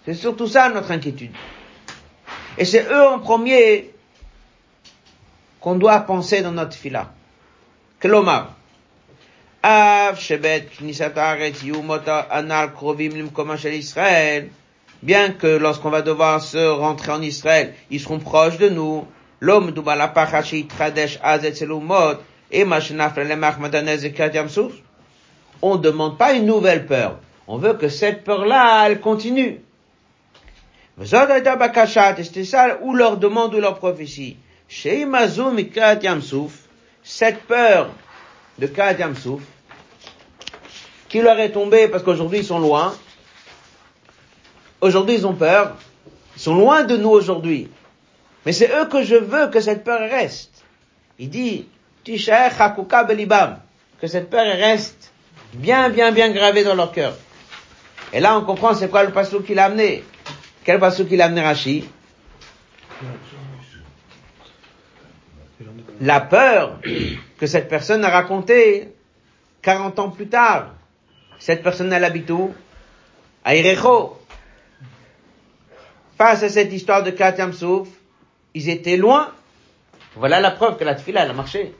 [0.05, 1.31] C'est surtout ça notre inquiétude.
[2.58, 3.92] Et c'est eux en premier
[5.60, 7.12] qu'on doit penser dans notre fila.
[8.00, 8.56] Klomar.
[15.04, 19.06] Bien que lorsqu'on va devoir se rentrer en Israël, ils seront proches de nous.
[19.40, 19.74] L'homme
[22.52, 22.64] et
[25.64, 27.20] On ne demande pas une nouvelle peur.
[27.48, 29.62] On veut que cette peur-là, elle continue.
[30.99, 34.38] C'était ça ou leur demande ou leur prophétie.
[37.04, 37.89] Cette peur
[38.60, 39.41] de Kat Yamsouf,
[41.10, 42.93] qui leur est tombée parce qu'aujourd'hui ils sont loin,
[44.80, 45.75] aujourd'hui ils ont peur,
[46.36, 47.69] ils sont loin de nous aujourd'hui.
[48.45, 50.63] Mais c'est eux que je veux que cette peur reste.
[51.19, 51.67] Il dit,
[52.04, 55.12] que cette peur reste
[55.54, 57.13] bien, bien, bien gravée dans leur cœur.
[58.13, 60.04] Et là, on comprend c'est quoi le passage qu'il a amené.
[60.63, 61.89] Quel passage qu'il a amené Rashi?
[66.00, 66.80] La peur
[67.38, 68.93] que cette personne a racontée
[69.62, 70.71] 40 ans plus tard.
[71.39, 72.32] Cette personne, elle habite
[73.43, 74.17] À Irecho.
[76.17, 77.88] Face à cette histoire de Katyam Souf,
[78.54, 79.32] ils étaient loin.
[80.15, 81.74] Voilà la preuve que la elle a marché.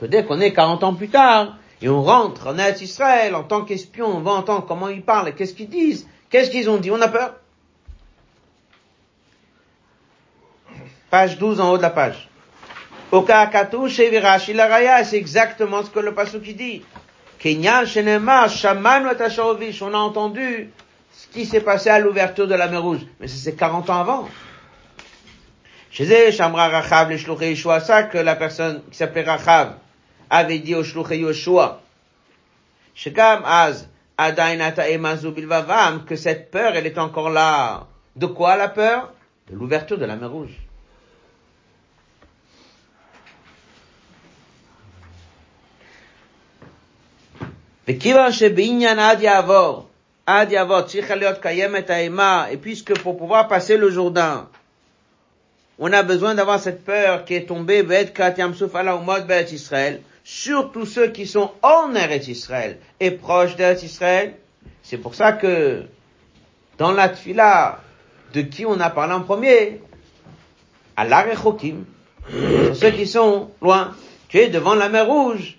[0.00, 3.64] Que dès qu'on est 40 ans plus tard, et on rentre en Israël en tant
[3.64, 7.00] qu'espion, on va entendre comment ils parlent, qu'est-ce qu'ils disent, qu'est-ce qu'ils ont dit, on
[7.00, 7.34] a peur.
[11.10, 12.28] Page 12 en haut de la page.
[13.10, 13.16] c'est
[15.16, 16.82] exactement ce que le qui dit.
[19.80, 20.70] On a entendu
[21.12, 23.00] ce qui s'est passé à l'ouverture de la mer Rouge.
[23.20, 24.28] Mais c'est 40 ans avant.
[25.90, 29.76] Chez Shamra Rachav, les ça que la personne qui s'appelait Rachav
[30.28, 31.80] avait dit au Shluchei Yoshua.
[32.94, 37.86] Shekam Az, Adainata Emazu Bilvavam, que cette peur, elle est encore là.
[38.14, 39.14] De quoi la peur?
[39.50, 40.67] De l'ouverture de la mer Rouge.
[47.88, 47.96] Et
[52.60, 54.48] puisque pour pouvoir passer le Jourdain,
[55.78, 57.86] on a besoin d'avoir cette peur qui est tombée,
[59.52, 64.34] Israël, surtout ceux qui sont en Eretz Israël et proches d'Eretz Israël.
[64.82, 65.84] C'est pour ça que,
[66.76, 67.80] dans la tfila,
[68.34, 69.80] de qui on a parlé en premier,
[70.94, 71.86] à l'Arechokim,
[72.74, 73.94] ceux qui sont loin,
[74.28, 75.57] Tu es devant la mer rouge.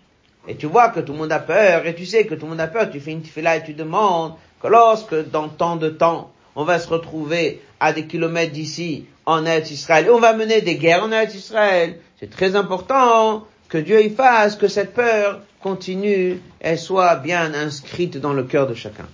[0.49, 2.49] Et tu vois que tout le monde a peur, et tu sais que tout le
[2.49, 6.31] monde a peur, tu fais une et tu demandes que lorsque dans tant de temps,
[6.55, 10.75] on va se retrouver à des kilomètres d'ici, en Eretz Israël, on va mener des
[10.75, 16.41] guerres en Eretz Israël, c'est très important que Dieu y fasse que cette peur continue
[16.61, 19.05] et soit bien inscrite dans le cœur de chacun.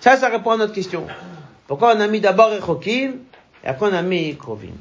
[0.00, 1.06] Ça, ça répond à notre question.
[1.66, 3.16] Pourquoi on a mis d'abord Echokim
[3.62, 4.72] et après on a mis Krovim?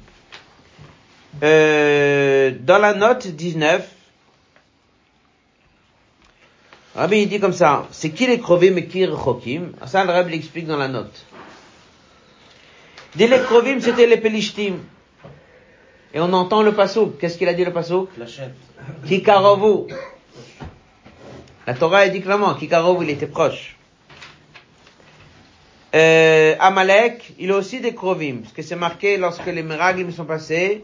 [1.44, 3.86] Euh, Dans la note 19,
[6.96, 9.72] Rabbi il dit comme ça, c'est qui les Krovim et qui les Rechokim?
[9.86, 11.26] Ça, le Rabbi l'explique dans la note.
[13.16, 14.76] Dit les Krovim, c'était les Pelishtim.
[16.14, 17.18] Et on entend le pasouk.
[17.18, 18.10] Qu'est-ce qu'il a dit le pasouk
[19.08, 19.94] Kikarovu.
[21.66, 23.78] La Torah dit clairement, Kikarovu, il était proche.
[25.94, 30.26] Euh, Amalek, il a aussi des Krovim, parce que c'est marqué lorsque les miraglim sont
[30.26, 30.84] passés,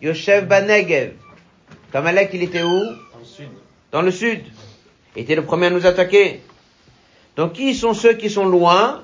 [0.00, 1.12] Yoshev Banegev.
[1.92, 2.80] Amalek, il était où?
[2.80, 3.48] Dans le sud.
[3.92, 4.42] Dans le sud.
[5.16, 6.42] Était le premier à nous attaquer.
[7.36, 9.02] Donc qui sont ceux qui sont loin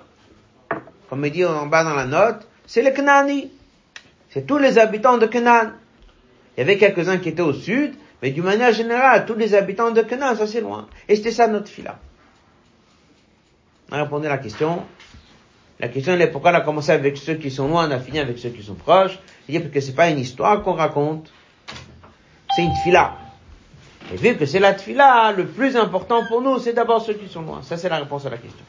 [1.08, 3.50] Comme il dit en bas dans la note, c'est les Knani.
[4.30, 5.72] C'est tous les habitants de Canaan.
[6.56, 9.90] Il y avait quelques-uns qui étaient au sud, mais d'une manière générale, tous les habitants
[9.90, 10.86] de Canaan, ça c'est loin.
[11.08, 11.98] Et c'était ça notre fila.
[13.90, 14.82] On a répondu à la question.
[15.80, 18.20] La question est pourquoi on a commencé avec ceux qui sont loin, on a fini
[18.20, 19.18] avec ceux qui sont proches?
[19.48, 21.30] Il dit parce que c'est pas une histoire qu'on raconte.
[22.54, 23.16] C'est une fila.
[24.12, 27.28] Et vu que c'est la fila, le plus important pour nous, c'est d'abord ceux qui
[27.28, 27.62] sont loin.
[27.62, 28.64] Ça, c'est la réponse à la question.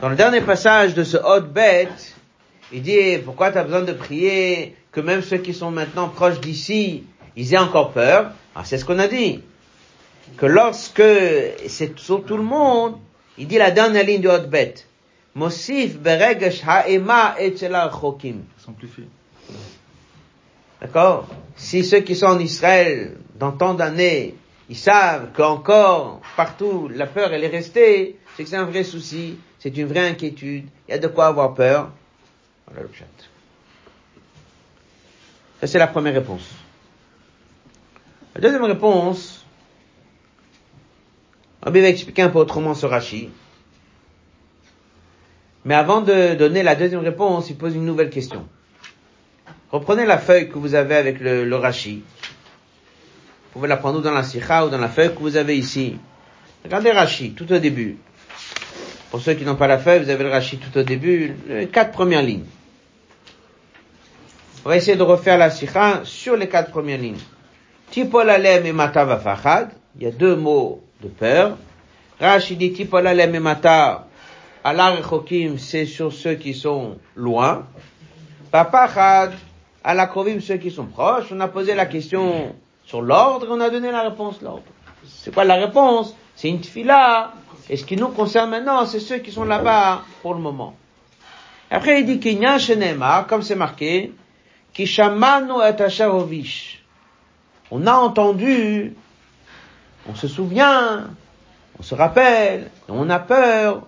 [0.00, 2.16] Dans le dernier passage de ce hot bête,
[2.72, 6.40] il dit, pourquoi tu as besoin de prier que même ceux qui sont maintenant proches
[6.40, 7.04] d'ici,
[7.36, 8.32] ils aient encore peur?
[8.56, 9.42] Ah, C'est ce qu'on a dit.
[10.36, 11.02] Que lorsque
[11.68, 12.96] c'est sur tout le monde,
[13.38, 14.88] il dit la dernière ligne du hot bête.
[15.36, 18.42] Mosif beregesh ha'ema et chokim.
[20.82, 21.28] D'accord?
[21.54, 24.34] Si ceux qui sont en Israël, dans tant d'années,
[24.68, 29.38] ils savent qu'encore, partout, la peur, elle est restée, c'est que c'est un vrai souci,
[29.60, 31.92] c'est une vraie inquiétude, il y a de quoi avoir peur.
[32.66, 33.04] Voilà le chat.
[35.60, 36.50] Ça, c'est la première réponse.
[38.34, 39.46] La deuxième réponse,
[41.62, 43.30] Rabbi va expliquer un peu autrement ce Rashi.
[45.64, 48.48] Mais avant de donner la deuxième réponse, il pose une nouvelle question.
[49.72, 52.02] Reprenez la feuille que vous avez avec le, le Rashi.
[53.52, 55.96] Vous pouvez la prendre dans la sikha ou dans la feuille que vous avez ici.
[56.62, 57.96] Regardez Rashi, tout au début.
[59.10, 61.68] Pour ceux qui n'ont pas la feuille, vous avez le Rashi tout au début, les
[61.68, 62.44] quatre premières lignes.
[64.64, 67.18] On va essayer de refaire la sikha sur les quatre premières lignes.
[67.90, 69.06] Tipol alem et mata.
[69.96, 71.56] Il y a deux mots de peur.
[72.20, 74.06] Rashi dit tipol alem et mata.
[74.64, 74.96] Allah
[75.58, 77.66] c'est sur ceux qui sont loin.
[78.50, 79.32] Papachad,
[79.84, 81.26] alakrovim, ceux qui sont proches.
[81.32, 84.62] On a posé la question sur l'ordre on a donné la réponse l'ordre.
[85.06, 86.14] C'est quoi la réponse?
[86.36, 87.32] C'est une tfila.
[87.70, 90.74] Et ce qui nous concerne maintenant, c'est ceux qui sont là-bas pour le moment.
[91.70, 94.12] Après, il dit qu'il y a un comme c'est marqué,
[94.74, 96.50] Kishamanu et
[97.70, 98.94] On a entendu,
[100.08, 101.06] on se souvient,
[101.78, 103.86] on se rappelle, on a peur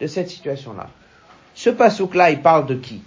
[0.00, 0.88] de cette situation-là.
[1.54, 3.02] Ce pasouk-là, il parle de qui?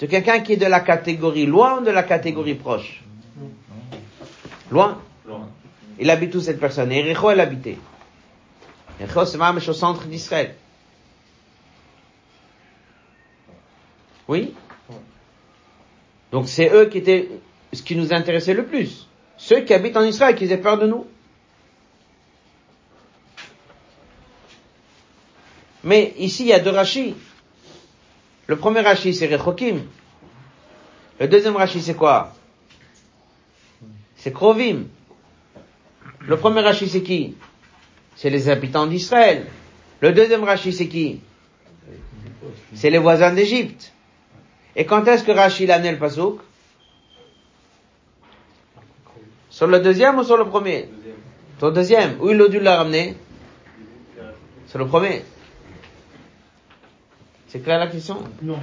[0.00, 3.02] De quelqu'un qui est de la catégorie loin ou de la catégorie proche?
[4.70, 5.00] Loin
[5.98, 6.90] Il habite où cette personne?
[6.90, 7.78] Ericho, elle habitait.
[9.00, 10.54] Ericho, c'est même au centre d'Israël.
[14.26, 14.54] Oui?
[16.32, 17.28] Donc c'est eux qui étaient
[17.72, 19.06] ce qui nous intéressait le plus.
[19.36, 21.06] Ceux qui habitent en Israël, qui aient peur de nous.
[25.82, 27.14] Mais ici, il y a deux rachis.
[28.46, 29.82] Le premier rachis, c'est Rechokim.
[31.20, 32.32] Le deuxième rachis, c'est quoi?
[34.16, 34.84] C'est Krovim.
[36.20, 37.36] Le premier rachis, c'est qui?
[38.16, 39.46] C'est les habitants d'Israël.
[40.00, 41.20] Le deuxième rachis, c'est qui?
[42.74, 43.92] C'est les voisins d'Égypte.
[44.76, 46.40] Et quand est-ce que Rachid a amené le pasouk
[49.48, 50.88] Sur le deuxième ou sur le premier?
[51.58, 52.20] Sur le deuxième.
[52.20, 53.14] Où il a dû la ramener
[54.66, 55.22] Sur le premier.
[57.54, 58.58] C'est clair la question Non.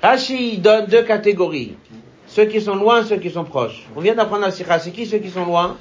[0.00, 1.74] Rachid donne deux catégories.
[2.28, 3.88] Ceux qui sont loin, ceux qui sont proches.
[3.96, 4.78] On vient d'apprendre la sikha.
[4.78, 5.76] C'est qui ceux qui sont loin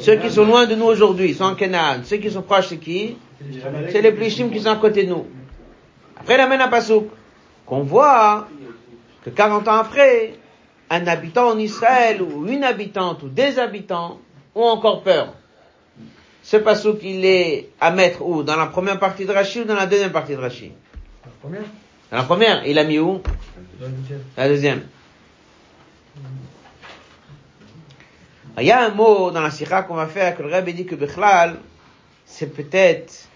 [0.00, 2.00] Ceux qui sont loin de nous aujourd'hui, sont en Canaan.
[2.04, 3.16] Ceux qui sont proches, c'est qui
[3.88, 5.24] C'est les plishim qui sont à côté de nous.
[6.20, 7.08] Après, il amène un pasouk.
[7.64, 8.48] Qu'on voit
[9.24, 10.34] que 40 ans après,
[10.90, 14.20] un habitant en Israël, ou une habitante, ou des habitants,
[14.54, 15.32] ont encore peur
[16.46, 18.44] ce passouk, il est à mettre où?
[18.44, 20.70] Dans la première partie de Rashi ou dans la deuxième partie de Rashi?
[21.24, 21.62] La première.
[22.12, 23.20] Dans la première, il a mis où?
[23.80, 24.22] La deuxième.
[24.36, 24.82] La deuxième.
[28.58, 30.86] Il y a un mot dans la sikha qu'on va faire que le Rebbe dit
[30.86, 31.56] que Bichlal,
[32.26, 33.28] c'est peut-être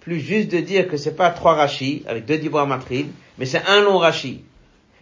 [0.00, 3.66] plus juste de dire que c'est pas trois rachis avec deux dibois matrides, mais c'est
[3.68, 4.44] un long rachi.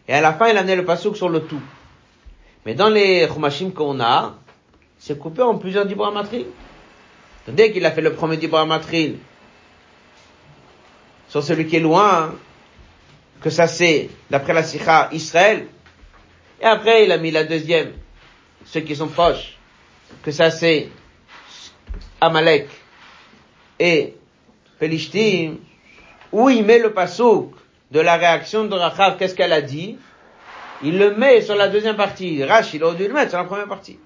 [0.07, 1.61] Et à la fin, il amenait le passouk sur le tout.
[2.65, 4.37] Mais dans les chumashim qu'on a,
[5.01, 6.47] c'est coupé en plusieurs dibois matrides.
[7.49, 9.19] Dès qu'il a fait le premier dibra matril,
[11.29, 12.35] sur celui qui est loin,
[13.41, 15.67] que ça c'est, d'après la sikha, Israël,
[16.61, 17.93] et après il a mis la deuxième,
[18.65, 19.57] ceux qui sont proches,
[20.23, 20.89] que ça c'est
[22.21, 22.69] Amalek
[23.79, 24.15] et
[24.79, 25.59] Pelishtim,
[26.33, 27.55] où il met le pasouk
[27.91, 29.97] de la réaction de Rachav, qu'est-ce qu'elle a dit?
[30.83, 32.45] Il le met sur la deuxième partie.
[32.45, 33.99] Rach, il aurait dû le mettre sur la première partie.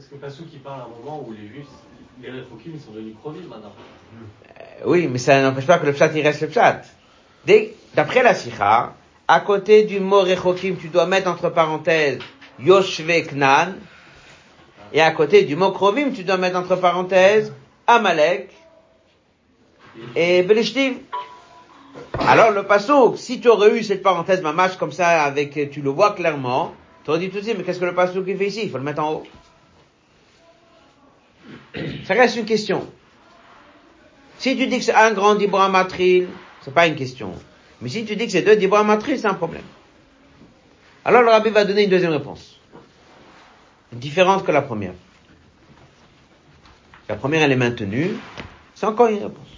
[0.00, 1.66] Parce que Pasouk, il parle à un moment où les Juifs,
[2.22, 3.14] les ils sont devenus
[3.50, 3.70] maintenant.
[4.58, 6.80] Euh, oui, mais ça n'empêche pas que le pshat, il reste le pshat.
[7.94, 8.94] D'après la sikha,
[9.28, 12.18] à côté du mot Rechokim, tu dois mettre entre parenthèses
[12.58, 13.74] Yoshve Knan,
[14.94, 17.52] et à côté du mot Krovim, tu dois mettre entre parenthèses
[17.86, 18.54] Amalek
[20.16, 20.94] et Belishtim.
[22.20, 25.90] Alors le pasouk, si tu aurais eu cette parenthèse mamache comme ça, avec, tu le
[25.90, 26.72] vois clairement,
[27.04, 28.60] tu aurais dit tout de suite, mais qu'est-ce que le pasouk fait ici?
[28.62, 29.24] Il faut le mettre en haut.
[32.10, 32.88] Ça reste une question.
[34.38, 36.26] Si tu dis que c'est un grand dibra matril,
[36.60, 37.32] c'est pas une question.
[37.80, 39.62] Mais si tu dis que c'est deux dibra matril, c'est un problème.
[41.04, 42.58] Alors le rabbi va donner une deuxième réponse.
[43.92, 44.94] Différente que la première.
[47.08, 48.16] La première, elle est maintenue.
[48.74, 49.48] C'est encore une réponse.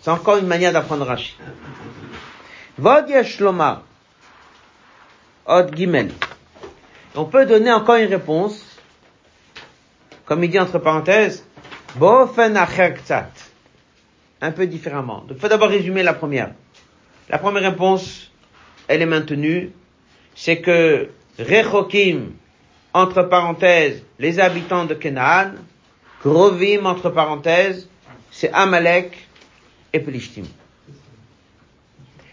[0.00, 1.36] C'est encore une manière d'apprendre Rashi.
[2.78, 3.82] Vod Yeshloma.
[5.44, 6.10] Od Gimel.
[7.16, 8.64] On peut donner encore une réponse,
[10.24, 11.44] comme il dit entre parenthèses,
[14.40, 15.18] Un peu différemment.
[15.28, 16.50] Donc, il faut d'abord résumer la première.
[17.28, 18.30] La première réponse,
[18.88, 19.70] elle est maintenue.
[20.34, 22.32] C'est que Rechokim,
[22.94, 25.52] entre parenthèses, les habitants de Canaan,
[26.22, 27.88] Grovim, entre parenthèses,
[28.30, 29.28] c'est Amalek,
[29.92, 30.44] et Pelishtim.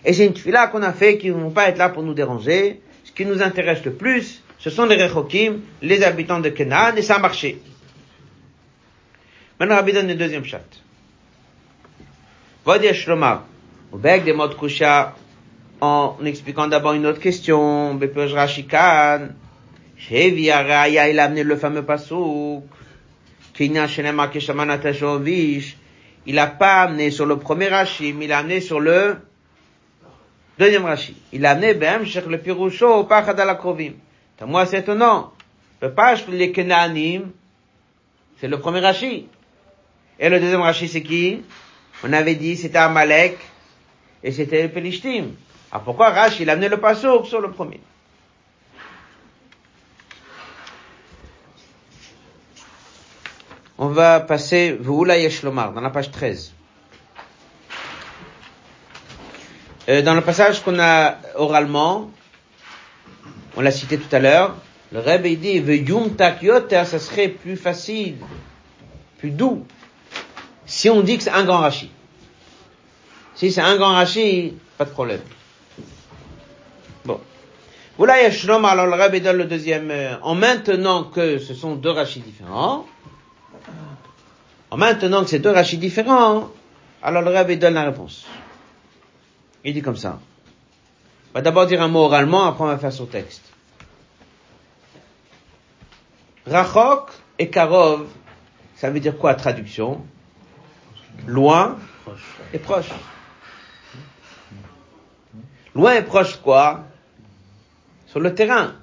[0.06, 2.14] Et c'est une fila qu'on a fait qui ne vont pas être là pour nous
[2.14, 2.82] déranger.
[3.04, 7.02] Ce qui nous intéresse le plus, ce sont les Rechokim, les habitants de Canaan, et
[7.02, 7.62] ça a marché.
[9.60, 10.64] Maintenant, Rabbi donne le deuxième chat.
[12.64, 13.46] Vodia Shlomar,
[13.92, 15.16] au bec des mots kusha,
[15.82, 19.30] en expliquant d'abord une autre question, Bepej Rashikan,
[20.10, 22.64] Araya, il a amené le fameux pasouk,
[23.54, 24.30] Shenema
[24.78, 25.78] Tashovish,
[26.26, 29.18] il n'a pas amené sur le premier Rashi, mais il a amené sur le
[30.58, 31.16] deuxième Rashi.
[31.34, 33.94] Il a amené ben cher le Piroucho au Pachad Krovim.
[34.46, 35.34] Moi, c'est étonnant.
[35.82, 37.32] Le Pach, les Kenaanim,
[38.40, 39.28] c'est le premier Rashi.
[40.20, 41.42] Et le deuxième Rashi, c'est qui?
[42.04, 43.38] On avait dit, c'était Amalek,
[44.22, 45.32] et c'était le Pelishtim.
[45.72, 47.80] Alors pourquoi Rashi, il a amené le Passouk sur le premier?
[53.78, 56.54] On va passer V'oula Yeshlomar, dans la page 13.
[59.88, 62.12] Euh, dans le passage qu'on a oralement,
[63.56, 64.58] on l'a cité tout à l'heure,
[64.92, 68.18] le Rebbe dit Ve'yum tak yoter, ça serait plus facile,
[69.18, 69.66] plus doux,
[70.70, 71.90] si on dit que c'est un grand rachis.
[73.36, 75.22] Si c'est un grand rachis, pas de problème.
[77.04, 77.20] Bon.
[77.98, 81.90] Voilà Yeshlomar, alors le Rebbe donne le deuxième, euh, en maintenant que ce sont deux
[81.90, 82.86] rachis différents,
[84.70, 86.50] en maintenant que c'est deux rachis différents,
[87.02, 88.26] alors le Rabbi donne la réponse.
[89.66, 90.20] Il dit comme ça.
[91.32, 93.44] On va d'abord dire un mot oralement, après on va faire son texte.
[96.46, 97.10] Rachok
[97.40, 98.08] et Karov,
[98.76, 100.06] ça veut dire quoi traduction?
[101.28, 101.78] Loin
[102.54, 102.90] et proche.
[105.76, 106.86] Loin et proche quoi?
[108.08, 108.74] Sur le terrain.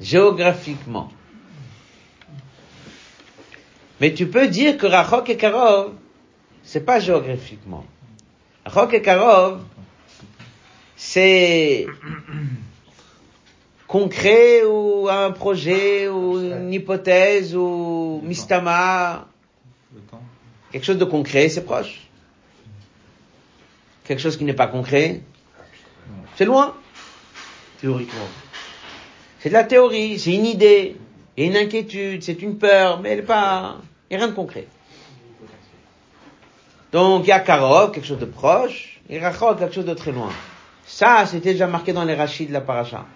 [0.00, 1.12] Géographiquement.
[4.00, 5.92] Mais tu peux dire que Rachok et Karov,
[6.64, 7.84] c'est pas géographiquement.
[8.64, 9.62] Rachok et Karov,
[10.96, 11.86] c'est
[13.86, 19.26] concret ou un projet ou une hypothèse ou mistama?
[20.72, 22.00] Quelque chose de concret, c'est proche.
[24.04, 25.20] Quelque chose qui n'est pas concret,
[26.36, 26.74] c'est loin.
[27.80, 28.28] Théoriquement.
[29.40, 30.96] C'est de la théorie, c'est une idée,
[31.36, 33.76] il une inquiétude, c'est une peur, mais elle n'est pas,
[34.08, 34.66] il n'y a rien de concret.
[36.92, 40.12] Donc, il y a Karov, quelque chose de proche, et Rachel, quelque chose de très
[40.12, 40.30] loin.
[40.84, 43.06] Ça, c'était déjà marqué dans les rachis de la paracha.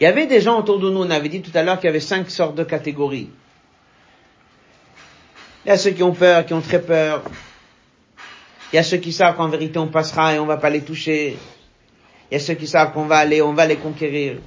[0.00, 1.86] Il y avait des gens autour de nous, on avait dit tout à l'heure qu'il
[1.86, 3.30] y avait cinq sortes de catégories.
[5.64, 7.22] Il y a ceux qui ont peur, qui ont très peur.
[8.72, 10.82] Il y a ceux qui savent qu'en vérité on passera et on va pas les
[10.82, 11.38] toucher.
[12.30, 14.38] Il y a ceux qui savent qu'on va aller, on va les conquérir.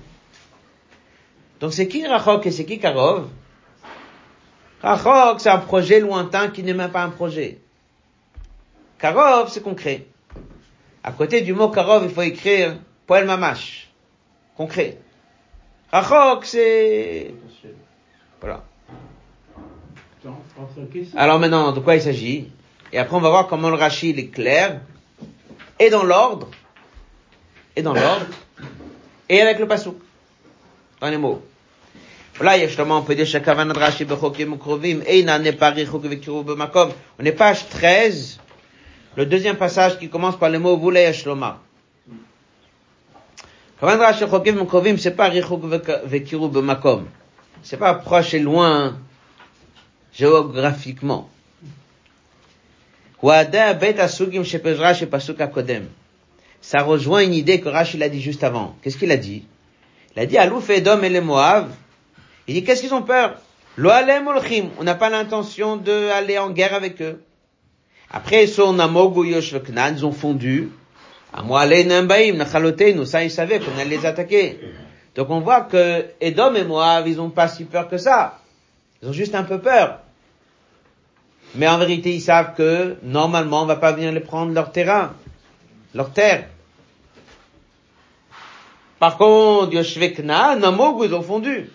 [1.59, 3.29] Donc c'est qui Rachok et c'est qui Karov?
[4.81, 7.57] Rachok, c'est un projet lointain qui n'est même pas un projet.
[8.99, 10.05] Karov, c'est concret.
[11.03, 12.75] À côté du mot Karov, il faut écrire
[13.07, 13.89] Poel Mamash.
[14.55, 14.99] Concret.
[15.91, 17.33] Rachok, c'est...
[18.39, 18.66] Voilà.
[21.15, 22.47] Alors maintenant, de quoi il s'agit?
[22.91, 24.81] Et après, on va voir comment le Rashi est clair,
[25.79, 26.49] et dans l'ordre,
[27.75, 28.25] et dans l'ordre,
[29.29, 29.97] et avec le pasouk,
[31.01, 31.43] dans les mots.
[32.37, 33.25] Voilà, justement, on peut dire.
[37.19, 38.39] On est page 13,
[39.15, 41.59] le deuxième passage qui commence par les mots voulez shloma.
[43.79, 45.63] Kavan Rashi chokim ukrovim, c'est pas richuk
[46.05, 47.05] vekiru b'makom.
[47.61, 48.97] C'est pas proche et loin,
[50.17, 51.29] géographiquement.
[56.61, 58.75] Ça rejoint une idée que Rachid a dit juste avant.
[58.81, 59.45] Qu'est-ce qu'il a dit?
[60.15, 61.69] Il a dit Alouf Edom et les Moab.
[62.47, 63.37] Il dit qu'est-ce qu'ils ont peur?
[63.77, 67.21] On n'a pas l'intention d'aller en guerre avec eux.
[68.09, 70.69] Après, ils ont fondu.
[73.05, 74.59] ça ils savaient qu'on allait les attaquer.
[75.15, 78.39] Donc on voit que Edom et Moab, ils ont pas si peur que ça.
[79.01, 79.99] Ils ont juste un peu peur.
[81.55, 85.13] Mais en vérité, ils savent que normalement, on va pas venir les prendre leur terrain,
[85.93, 86.47] leur terre.
[88.99, 91.69] Par contre, Yoshvekna, Namog, ils ont fondu.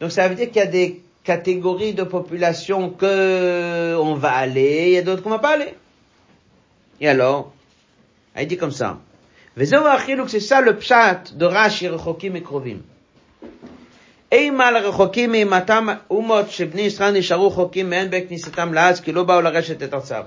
[0.00, 4.88] Donc ça veut dire qu'il y a des catégories de population que on va aller,
[4.88, 5.74] il y a d'autres qu'on va pas aller.
[7.00, 7.52] Et alors,
[8.38, 8.98] il dit comme ça.
[9.56, 12.78] C'est ça le pshat de Rashi, Rechokim et Krovim.
[14.33, 19.83] אימה לרחוקים מאימתם אומות שבני ישראל נשארו חוקים מהן בכניסתם לארץ כי לא באו לרשת
[19.83, 20.21] את ארצם.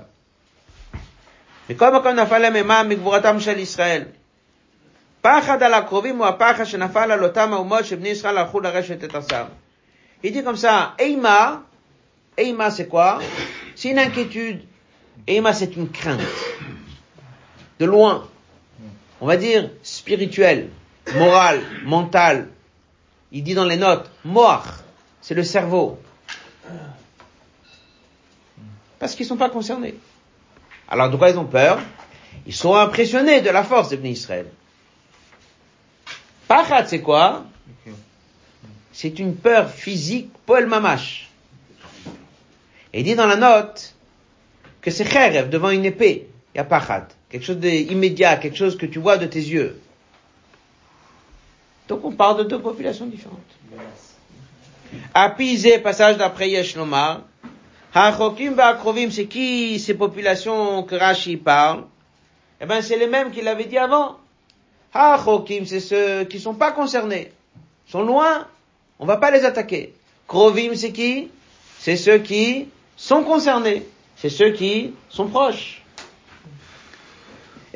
[1.69, 4.03] מכל מקום נפל להם אימה מגבורתם של ישראל.
[5.21, 9.43] פחד על הקרובים הוא הפחד שנפל על אותם האומות שבני ישראל הלכו לרשת את ארצם.
[10.23, 11.63] Il dit comme ça, Eima,
[12.37, 13.19] Eima c'est quoi
[13.75, 14.61] C'est une inquiétude.
[15.27, 16.21] Eima c'est une crainte.
[17.79, 18.25] De loin.
[19.19, 20.69] On va dire spirituelle,
[21.13, 22.47] morale, mentale,
[23.32, 24.64] il dit dans les notes, moach,
[25.20, 25.98] c'est le cerveau.
[28.98, 29.94] Parce qu'ils ne sont pas concernés.
[30.88, 31.78] Alors de quoi ils ont peur
[32.46, 34.46] Ils sont impressionnés de la force de Israël.
[36.48, 37.44] Pachat, c'est quoi?
[38.92, 41.30] C'est une peur physique, Paul Mamash.
[42.92, 43.94] Et il dit dans la note
[44.80, 46.28] que c'est Kherev devant une épée.
[46.54, 47.08] Il y a Pachat.
[47.28, 49.78] Quelque chose d'immédiat, quelque chose que tu vois de tes yeux.
[51.88, 53.38] Donc on parle de deux populations différentes.
[55.14, 57.22] Apizé, passage d'après Yeshlomar.
[57.94, 61.84] Hachokim Akrovim, c'est qui ces populations que Rashi parle?
[62.60, 64.18] Eh bien, c'est les mêmes qu'il avait dit avant.
[64.92, 67.32] Hachokim, c'est ceux qui sont pas concernés.
[67.86, 68.46] sont loin.
[68.98, 69.94] On va pas les attaquer.
[70.26, 71.30] Krovim, c'est qui?
[71.78, 73.86] C'est ceux qui sont concernés.
[74.16, 75.82] C'est ceux qui sont proches.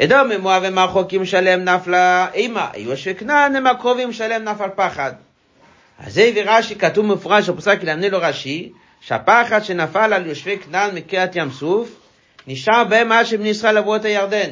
[0.04, 5.12] אדום ומואב הם הרחוקים שלם נפלה אימה, יהושע כנען הם הקרובים שלם נפל פחד.
[6.00, 8.72] אז זה הביא רש"י, כתוב מפורש בפסק ילמנה לו רש"י,
[9.02, 11.90] שהפחד שנפל על יושבי כנען מקריאת ים סוף,
[12.48, 14.50] נשאר בהם מה שבני ישראל עברו את הירדן.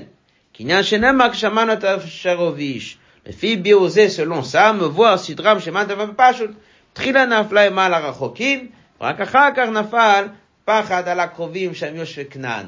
[0.54, 2.98] קניין שנאמר כשמענו את השרוביש.
[3.26, 6.52] לפי ביאור זה, סלון סם, מבואר סדרם שמען דבר פשוט.
[6.94, 8.68] תחילה נפלה אימה על הרחוקים,
[9.02, 10.26] ורק אחר כך נפל
[10.66, 12.66] פחד על הקרובים שהם יושבי כנען.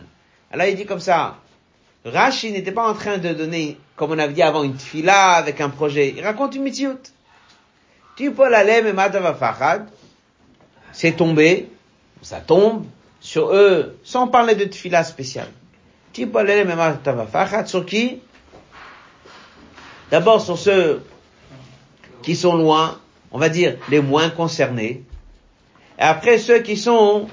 [0.52, 1.36] Alors il dit comme ça,
[2.05, 5.61] Rashi n'était pas en train de donner, comme on avait dit avant, une fila avec
[5.61, 6.15] un projet.
[6.17, 6.99] Il raconte une mitzvot.
[8.17, 9.89] Tu peux l'aller, mais fachad,
[10.93, 11.71] c'est tombé,
[12.21, 12.85] ça tombe
[13.21, 15.49] sur eux, sans parler de tfila spéciale.
[16.13, 16.75] Tu peux aller, mais
[17.31, 18.21] fachad, sur qui?
[20.11, 21.03] D'abord sur ceux
[22.23, 22.99] qui sont loin,
[23.31, 25.05] on va dire les moins concernés.
[25.99, 27.29] Et après ceux qui sont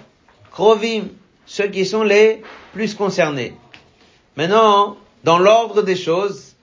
[0.51, 1.05] krovim,
[1.45, 2.41] ceux qui sont les
[2.73, 3.53] plus concernés.
[4.39, 6.55] Maintenant, dans l'ordre des choses,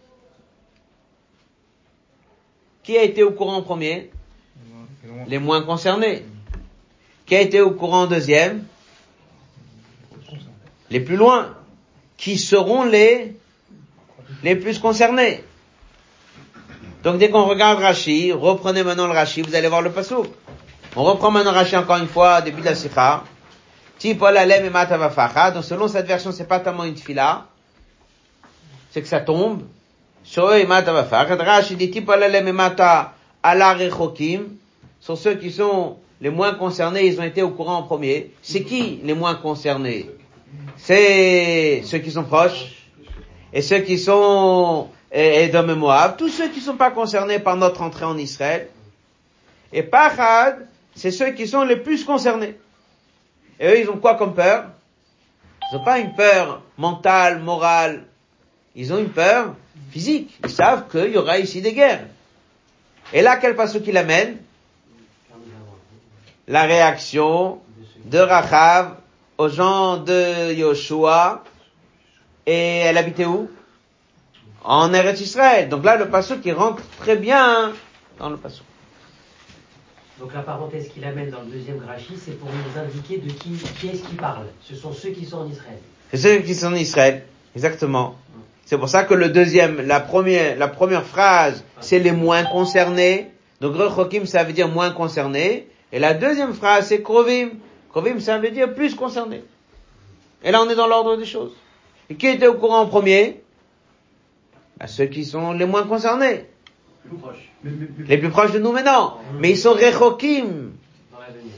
[2.82, 4.10] qui a été au courant en premier?
[5.26, 6.24] Les moins concernés.
[7.26, 8.64] Qui a été au courant en deuxième?
[10.88, 11.54] Les plus loin.
[12.16, 13.36] Qui seront les,
[14.42, 15.44] les plus concernés?
[17.02, 20.24] Donc dès qu'on regarde Rashi, reprenez maintenant le Rashi, vous allez voir le passou.
[20.96, 23.24] On reprend maintenant Rashi encore une fois, début de la Sikha.
[24.02, 24.14] Donc
[25.64, 27.48] selon cette version, c'est pas tellement une fila
[28.97, 29.61] c'est que ça tombe.
[30.24, 30.49] Sur
[35.18, 38.30] ceux qui sont les moins concernés, ils ont été au courant en premier.
[38.40, 40.11] C'est qui les moins concernés?
[40.78, 42.86] C'est ceux qui sont proches
[43.53, 47.57] et ceux qui sont Edom et Moab, tous ceux qui ne sont pas concernés par
[47.57, 48.70] notre entrée en Israël.
[49.74, 52.57] Et Pachad, c'est ceux qui sont les plus concernés.
[53.61, 54.70] Et eux, ils ont quoi comme peur?
[55.70, 58.07] Ils n'ont pas une peur mentale, morale.
[58.76, 59.54] Ils ont une peur
[59.90, 60.38] physique.
[60.44, 62.06] Ils savent qu'il y aura ici des guerres.
[63.12, 64.36] Et là, quel passe qu'il amène?
[66.46, 67.60] La réaction
[68.04, 68.96] de Rachav
[69.38, 71.42] aux gens de Yoshua.
[72.44, 73.50] Et elle habitait où?
[74.62, 75.68] En Eretz Israël.
[75.68, 77.72] Donc là, le passage qui rentre très bien
[78.18, 78.62] dans le passage.
[80.18, 83.52] Donc la parenthèse qu'il amène dans le deuxième Grachi, c'est pour nous indiquer de qui,
[83.78, 84.46] qui est-ce qui parle.
[84.62, 85.78] Ce sont ceux qui sont en Israël.
[86.10, 87.24] C'est ceux qui sont en Israël,
[87.54, 88.16] exactement.
[88.66, 93.30] C'est pour ça que le deuxième, la première, la première phrase, c'est les moins concernés.
[93.60, 95.68] Donc Rechokim, ça veut dire moins concernés.
[95.92, 97.50] Et la deuxième phrase, c'est Krovim.
[97.90, 99.44] Krovim, ça veut dire plus concernés.
[100.42, 101.52] Et là, on est dans l'ordre des choses.
[102.10, 103.40] Et qui était au courant en premier?
[104.78, 106.46] Bah, Ceux qui sont les moins concernés.
[107.08, 107.48] Plus proche.
[108.08, 109.18] Les plus proches de nous maintenant.
[109.38, 110.72] Mais ils sont Rechokim.
[111.12, 111.52] Dans l'avenir.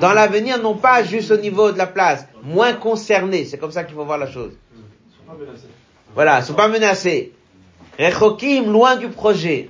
[0.00, 2.26] Dans l'avenir, non pas juste au niveau de la place.
[2.42, 3.44] Moins concernés.
[3.44, 4.50] C'est comme ça qu'il faut voir la chose.
[4.74, 5.68] Ils sont pas menacés.
[6.14, 7.32] Voilà, ils sont pas menacés.
[7.98, 9.68] Rechokim, loin du projet.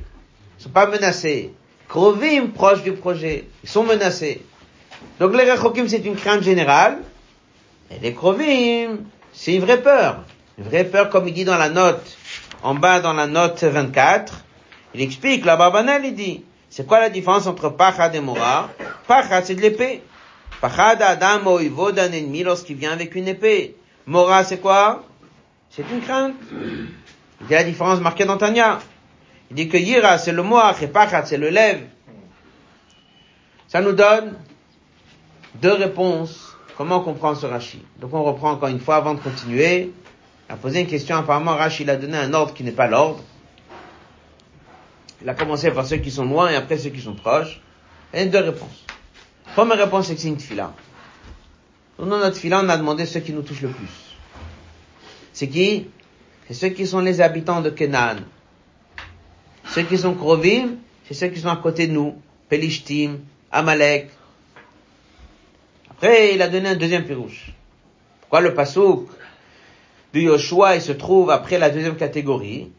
[0.59, 1.53] Ils sont pas menacés.
[1.88, 3.47] Krovim, proche du projet.
[3.62, 4.42] Ils sont menacés.
[5.20, 6.99] Donc les Rechokim, c'est une crainte générale.
[7.90, 8.99] Et les Krovim,
[9.32, 10.24] c'est une vraie peur.
[10.59, 12.16] Une vraie peur, comme il dit dans la note,
[12.62, 14.45] en bas dans la note 24.
[14.95, 18.70] Il explique, la Barbanel, il dit, c'est quoi la différence entre Pachad et Mora?
[19.09, 20.03] Pachad, c'est de l'épée.
[20.61, 23.76] Pachad, Adam, Oivo, d'un ennemi lorsqu'il vient avec une épée.
[24.07, 25.05] Mora, c'est quoi?
[25.74, 26.36] C'est une crainte.
[26.52, 28.78] Il y a la différence marquée dans Tanya.
[29.50, 31.82] Il dit que Yira, c'est le moach et Pachat, c'est le lève.
[33.66, 34.36] Ça nous donne
[35.60, 36.56] deux réponses.
[36.76, 37.82] Comment on comprend ce Rashi?
[38.00, 39.92] Donc on reprend encore une fois avant de continuer.
[40.48, 41.16] On a posé une question.
[41.16, 43.24] Apparemment, Rashi il a donné un ordre qui n'est pas l'ordre.
[45.22, 47.60] Il a commencé par ceux qui sont loin et après ceux qui sont proches.
[48.12, 48.84] Il y a deux réponses.
[49.54, 50.72] Première réponse, c'est que c'est une fila.
[51.98, 54.03] Dans notre fila, on a demandé ceux qui nous touchent le plus.
[55.35, 55.89] C'est qui?
[56.47, 58.16] C'est ceux qui sont les habitants de Canaan.
[59.66, 60.76] Ceux qui sont Krovim,
[61.07, 62.14] c'est ceux qui sont à côté de nous.
[62.49, 63.18] Pelishtim,
[63.51, 64.11] Amalek.
[65.91, 67.51] Après, il a donné un deuxième pirouche.
[68.20, 69.09] Pourquoi le pasouk
[70.12, 72.70] de Yoshua, il se trouve après la deuxième catégorie?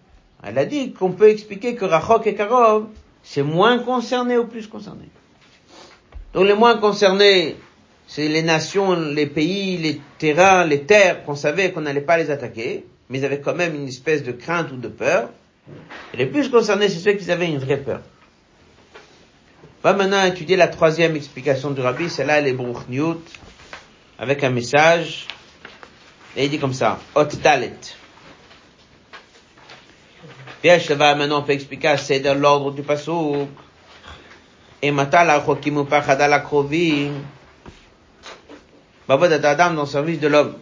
[0.41, 2.87] Elle a dit qu'on peut expliquer que Rachok et Karov,
[3.23, 5.09] c'est moins concerné ou plus concerné.
[6.33, 7.57] Donc les moins concernés,
[8.07, 12.29] c'est les nations, les pays, les terrains, les terres qu'on savait qu'on n'allait pas les
[12.29, 15.29] attaquer, mais ils avaient quand même une espèce de crainte ou de peur.
[16.13, 18.01] Et les plus concernés, c'est ceux qui avaient une vraie peur.
[19.83, 23.21] On va maintenant étudier la troisième explication du rabbi, c'est là les Bruchniut,
[24.17, 25.27] avec un message,
[26.35, 27.71] et il dit comme ça, Hot Dalet.
[30.63, 33.49] Va maintenant, on peut expliquer, c'est dans l'ordre du pasouk.
[34.81, 37.13] Et matala chokim ou pachadala krovim.
[39.07, 40.55] Babot Adam dans le service de l'homme.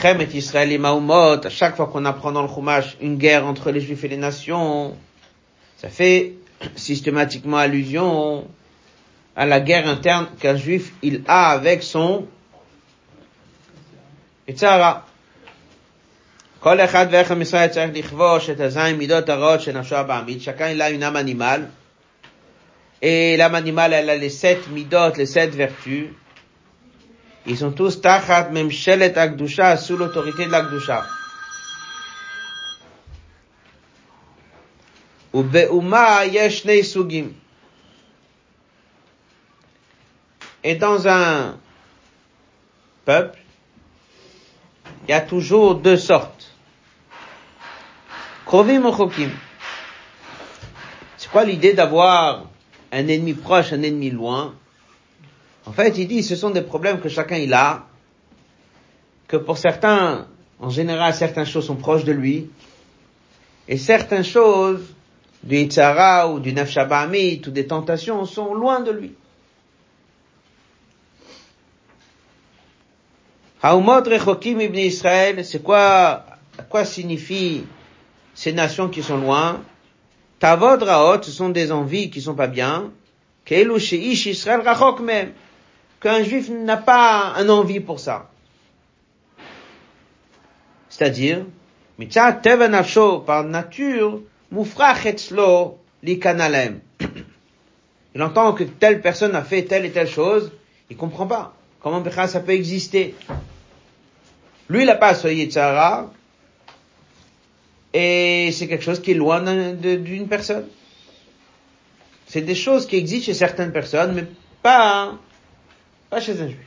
[0.00, 3.70] Chemet Israël et Mahomot, à chaque fois qu'on apprend dans le Chumash une guerre entre
[3.70, 4.96] les Juifs et les nations,
[5.76, 6.32] ça fait
[6.76, 8.46] systématiquement allusion
[9.36, 12.26] à la guerre interne qu'un Juif il a avec son
[14.46, 15.06] et Yitzhara.
[16.64, 17.04] Chacun
[20.70, 21.70] il a une âme animale
[23.02, 26.08] et l'âme animale, elle a les sept midot, les sept vertus.
[27.46, 31.06] Ils sont tous tachat memshelet akdusha, sous l'autorité de l'akdusha.
[40.62, 41.58] Et dans un
[43.04, 43.38] peuple,
[45.06, 46.52] il y a toujours deux sortes.
[48.46, 49.10] Krovim ou
[51.16, 52.44] C'est quoi l'idée d'avoir
[52.94, 54.54] un ennemi proche, un ennemi loin
[55.66, 57.86] En fait, il dit, ce sont des problèmes que chacun il a,
[59.26, 60.26] que pour certains,
[60.60, 62.50] en général, certaines choses sont proches de lui,
[63.66, 64.94] et certaines choses,
[65.42, 69.14] du Yitzhara ou du Nefshabamit ou des tentations sont loin de lui.
[73.62, 76.24] Haumot Rechokim ibn Israël, c'est quoi,
[76.68, 77.64] quoi signifie
[78.34, 79.62] ces nations qui sont loin?
[80.44, 82.92] Tavod Raot, ce sont des envies qui sont pas bien.
[83.46, 85.32] Keilu Sheish Israël Rachok même.
[86.00, 88.28] Qu'un juif n'a pas un envie pour ça.
[90.90, 91.46] C'est-à-dire,
[91.98, 94.20] Nafsho, par nature,
[96.02, 96.80] Likanalem.
[98.14, 100.52] Il entend que telle personne a fait telle et telle chose,
[100.90, 101.54] il comprend pas.
[101.80, 103.14] Comment ça peut exister?
[104.68, 106.12] Lui, il n'a pas ce Yitzhara,
[107.96, 110.66] et c'est quelque chose qui est loin d'une personne.
[112.26, 114.24] C'est des choses qui existent chez certaines personnes, mais
[114.60, 115.14] pas,
[116.10, 116.58] pas chez un juif.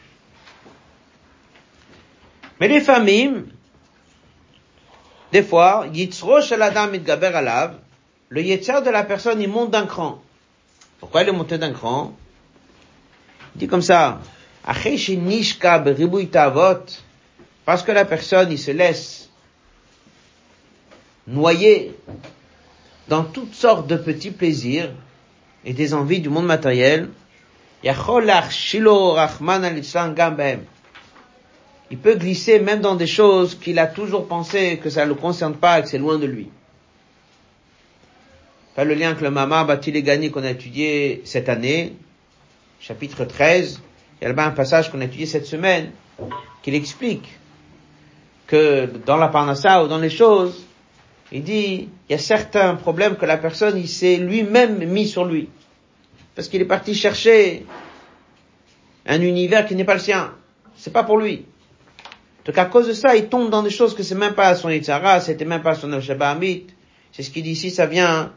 [2.62, 3.44] Mais les familles,
[5.34, 7.80] des fois, Yitzro Shaladam Gaber Alav,
[8.30, 10.22] le Yetzer de la personne, il monte d'un cran.
[11.02, 12.14] Pourquoi il est monté d'un cran?
[13.56, 14.22] Il dit comme ça,
[17.66, 19.27] parce que la personne, il se laisse
[21.28, 21.94] noyer
[23.08, 24.92] dans toutes sortes de petits plaisirs
[25.66, 27.10] et des envies du monde matériel.
[31.90, 35.16] Il peut glisser même dans des choses qu'il a toujours pensé que ça ne le
[35.16, 36.50] concerne pas et que c'est loin de lui.
[38.76, 41.94] Pas le lien que le Mama Gani qu'on a étudié cette année,
[42.80, 43.82] chapitre 13,
[44.20, 45.92] il y a là-bas un passage qu'on a étudié cette semaine,
[46.64, 47.28] qui explique
[48.46, 50.66] que dans la parnassa ou dans les choses,
[51.32, 55.26] il dit, il y a certains problèmes que la personne, il s'est lui-même mis sur
[55.26, 55.50] lui.
[56.36, 57.66] Parce qu'il est parti chercher
[59.06, 60.34] un univers qui n'est pas le sien.
[60.76, 61.46] C'est pas pour lui.
[62.46, 64.70] Donc à cause de ça, il tombe dans des choses que c'est même pas son
[64.70, 66.68] Yitzhara, c'était même pas son Amit.
[67.12, 68.32] C'est ce qu'il dit ici, ça vient,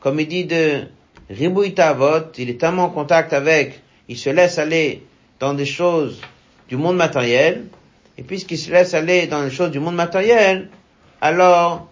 [0.00, 0.82] comme il dit de
[1.30, 5.06] Ribouitavot, il est tellement en contact avec, il se laisse aller
[5.40, 6.20] dans des choses
[6.68, 7.66] du monde matériel,
[8.18, 10.68] et puisqu'il se laisse aller dans les choses du monde matériel,
[11.20, 11.88] alors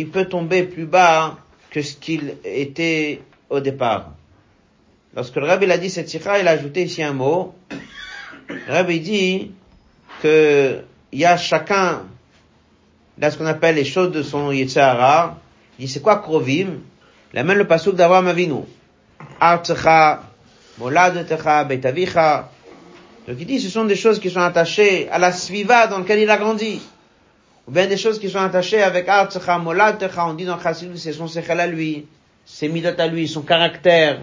[0.00, 1.38] il peut tomber plus bas
[1.70, 3.20] que ce qu'il était
[3.50, 4.12] au départ.
[5.14, 7.54] Lorsque le Rabbi a dit cette sikha, il a ajouté ici un mot.
[8.48, 9.52] Le Rabbi dit
[10.22, 10.80] que
[11.12, 12.02] il y a chacun,
[13.18, 15.38] là ce qu'on appelle les choses de son Yitzhara,
[15.78, 16.80] il dit c'est quoi Krovim?
[17.32, 18.62] Il amène le pasuk d'Abraham Avinu.
[19.40, 20.22] Artcha,
[20.78, 22.50] Moladetecha, Betavicha,
[23.28, 26.20] donc il dit, ce sont des choses qui sont attachées à la sviva dans laquelle
[26.20, 26.80] il a grandi.
[27.68, 31.12] Ou bien des choses qui sont attachées avec Artsecha, Molaltecha, on dit dans Chassidou, c'est
[31.12, 32.06] son sechel à lui,
[32.46, 34.22] ses midot à lui, son caractère,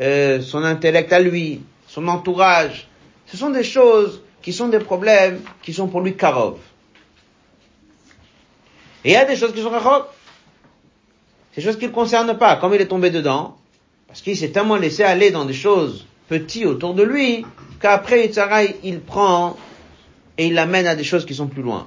[0.00, 2.88] euh, son intellect à lui, son entourage.
[3.26, 6.56] Ce sont des choses qui sont des problèmes qui sont pour lui karov.
[9.04, 10.06] Et il y a des choses qui sont rachok.
[11.54, 13.58] Ces choses qui ne le concernent pas, comme il est tombé dedans,
[14.06, 17.44] parce qu'il s'est tellement laissé aller dans des choses petites autour de lui,
[17.82, 19.58] qu'après Yitzhara, il prend
[20.38, 21.86] et il l'amène à des choses qui sont plus loin.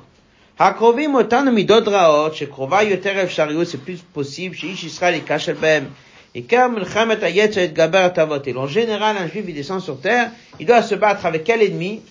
[0.59, 5.85] הקרובים אותנו מידות רעות, שקרובה יותר אפשריות, c'est plus possible, שאיש ישראל ייכשל בהם.
[6.35, 8.59] עיקר מלחמת היצר יתגבר התאוותיל.
[8.59, 12.03] En général, un juif, il descend sur terre, il doit se battre avec quel ennemi?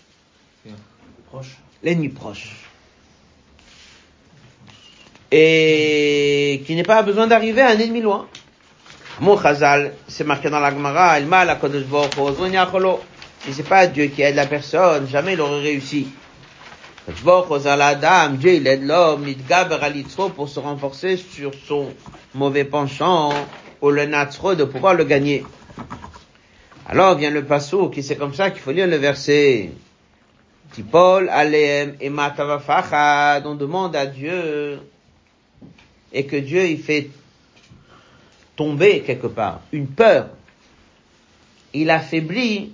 [1.30, 1.58] Proche.
[1.84, 2.56] L'ennemi proche.
[5.32, 8.28] Et qui n'est pas besoin d'arriver à un ennemi loin.
[9.20, 12.48] Mon Chazal, c'est marqué dans la Gemara, il m'a la Kodesh Baruch Hu,
[13.46, 16.08] si c'est pas Dieu qui aide la personne, jamais il aurait réussi.
[17.09, 19.25] Dieu il aide l'homme,
[20.37, 21.89] pour se renforcer sur son
[22.35, 23.33] mauvais penchant,
[23.81, 25.45] ou le natsro de pouvoir le gagner.
[26.87, 29.71] Alors vient le passo qui c'est comme ça qu'il faut lire le verset.
[30.73, 34.81] Tipol aleem et on demande à Dieu,
[36.13, 37.09] et que Dieu il fait
[38.55, 40.29] tomber quelque part une peur.
[41.73, 42.73] Il affaiblit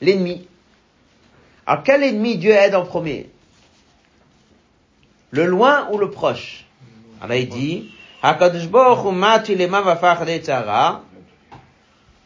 [0.00, 0.46] l'ennemi.
[1.68, 3.28] Alors quel ennemi Dieu aide en premier?
[5.32, 6.64] Le loin ou le proche?
[7.20, 7.92] Alors il dit,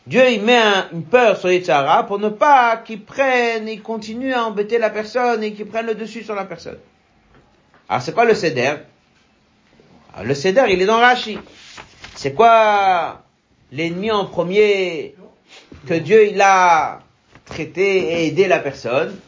[0.06, 0.62] Dieu il met
[0.92, 5.42] une peur sur Yitzhara pour ne pas qu'il prenne et continue à embêter la personne
[5.42, 6.78] et qu'il prenne le dessus sur la personne.
[7.88, 8.74] Alors c'est quoi le céder
[10.22, 11.36] Le céder il est dans Rashi.
[12.14, 13.22] C'est quoi
[13.72, 15.16] l'ennemi en premier
[15.88, 17.00] que Dieu il a
[17.44, 19.18] traiter et aider la personne?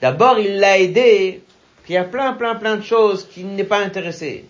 [0.00, 1.42] D'abord, il l'a aidé,
[1.88, 4.44] il y a plein, plein, plein de choses qui n'est pas intéressé.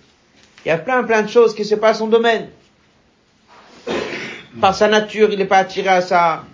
[0.64, 2.48] Il y a plein, plein de choses qui c'est pas son domaine.
[4.60, 6.44] Par sa nature, il n'est pas attiré à ça.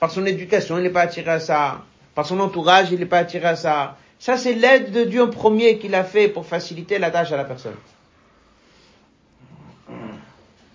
[0.00, 1.82] Par son éducation, il n'est pas attiré à ça.
[2.14, 3.96] Par son entourage, il n'est pas attiré à ça.
[4.18, 7.36] Ça, c'est l'aide de Dieu en premier qu'il a fait pour faciliter la tâche à
[7.36, 7.76] la personne.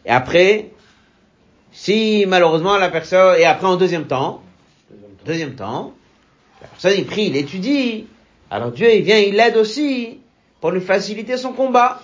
[0.06, 0.70] Et après,
[1.72, 4.42] si malheureusement la personne, et après en deuxième temps,
[5.26, 5.94] Deuxième temps,
[6.62, 8.08] la personne il prie, il étudie.
[8.50, 10.20] Alors Dieu il vient, il l'aide aussi
[10.60, 12.02] pour lui faciliter son combat.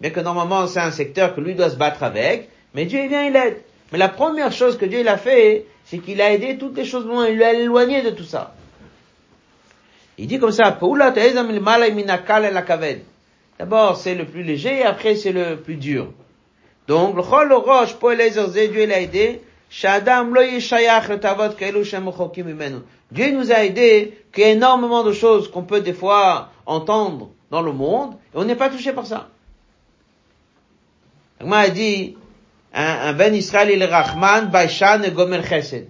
[0.00, 3.08] Bien que normalement c'est un secteur que lui doit se battre avec, mais Dieu il
[3.08, 3.62] vient, il l'aide.
[3.92, 6.84] Mais la première chose que Dieu il a fait, c'est qu'il a aidé toutes les
[6.84, 8.54] choses loin, il l'a éloigné de tout ça.
[10.18, 10.78] Il dit comme ça,
[13.58, 16.12] D'abord c'est le plus léger, après c'est le plus dur.
[16.88, 19.42] Donc le chol roche, Dieu l'a aidé,
[23.10, 27.30] Dieu nous a aidés qu'il y a énormément de choses qu'on peut des fois entendre
[27.50, 29.28] dans le monde, et on n'est pas touché par ça.
[31.42, 32.16] Moi, a dit,
[32.72, 35.88] un, un Ben Israël il est Rahman, Baishan et Gomer Chesed.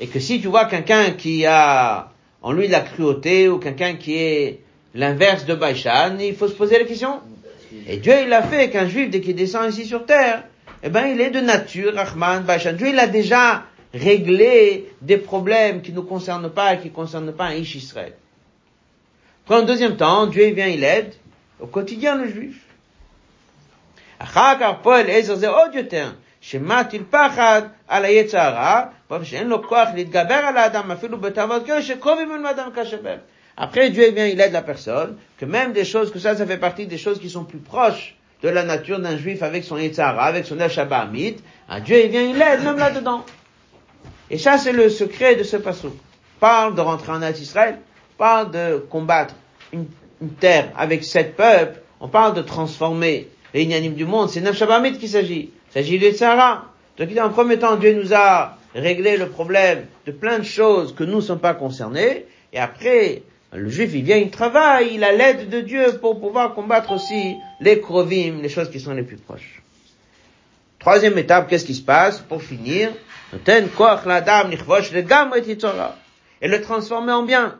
[0.00, 2.10] Et que si tu vois quelqu'un qui a
[2.42, 4.60] en lui de la cruauté ou quelqu'un qui est
[4.94, 7.20] l'inverse de Baishan, il faut se poser la question.
[7.86, 10.44] Et Dieu, il a fait qu'un juif, dès qu'il descend ici sur terre,
[10.82, 12.74] eh ben, il est de nature, Rahman, Baishan.
[12.74, 13.64] Dieu, il a déjà
[13.94, 18.14] régler des problèmes qui ne concernent pas et qui ne concernent pas un Ish Israël.
[19.48, 21.14] En deuxième temps, Dieu vient, il aide
[21.58, 22.60] au quotidien le juif.
[33.56, 36.58] Après, Dieu vient, il aide la personne, que même des choses, que ça, ça fait
[36.58, 40.26] partie des choses qui sont plus proches de la nature d'un juif avec son Yitzhara,
[40.26, 41.36] avec son Ashabamit.
[41.68, 43.24] Ah, Dieu, vient, il aide même là-dedans.
[44.30, 45.90] Et ça, c'est le secret de ce passage.
[46.40, 47.78] Parle de rentrer en Israël,
[48.16, 49.34] parle de combattre
[49.72, 49.86] une,
[50.40, 55.08] terre avec sept peuples, on parle de transformer les du monde, c'est Neuf Shabbat qu'il
[55.08, 55.50] s'agit.
[55.70, 56.64] Il s'agit de Tzara.
[56.98, 61.04] Donc, en premier temps, Dieu nous a réglé le problème de plein de choses que
[61.04, 63.22] nous ne sommes pas concernés, et après,
[63.52, 67.36] le juif, il vient, il travaille, il a l'aide de Dieu pour pouvoir combattre aussi
[67.60, 69.62] les krovim, les choses qui sont les plus proches.
[70.78, 72.20] Troisième étape, qu'est-ce qui se passe?
[72.20, 72.90] Pour finir,
[76.40, 77.58] et le transformer en bien.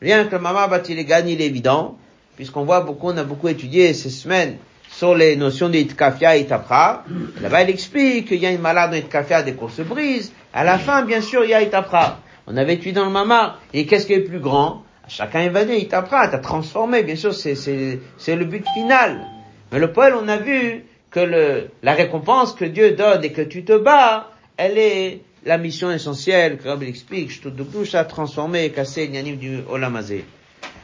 [0.00, 1.98] Rien que le Mama Batil gagne, il est évident,
[2.36, 4.56] puisqu'on voit beaucoup, on a beaucoup étudié ces semaines
[4.88, 7.04] sur les notions d'Itkafia et Itapra.
[7.40, 10.32] Là-bas, il explique qu'il y a une malade dans Itkafia, des courses se brisent.
[10.54, 12.20] À la fin, bien sûr, il y a Itapra.
[12.46, 13.58] On avait étudié dans le Mama.
[13.74, 14.84] Et qu'est-ce qui est plus grand?
[15.10, 19.26] Chacun dire, il t'apprend, t'as transformé, bien sûr, c'est, c'est, c'est le but final.
[19.72, 23.42] Mais le poil, on a vu que le, la récompense que Dieu donne et que
[23.42, 29.06] tu te bats, elle est la mission essentielle que Rabbi explique, je à transformer, casser
[29.06, 30.24] l'yanim du Olamazé.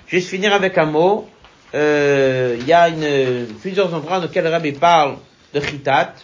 [0.09, 1.29] Juste finir avec un mot.
[1.75, 5.17] Euh, il y a une, plusieurs endroits dans lesquels Rabbi parle
[5.53, 6.15] de chitat.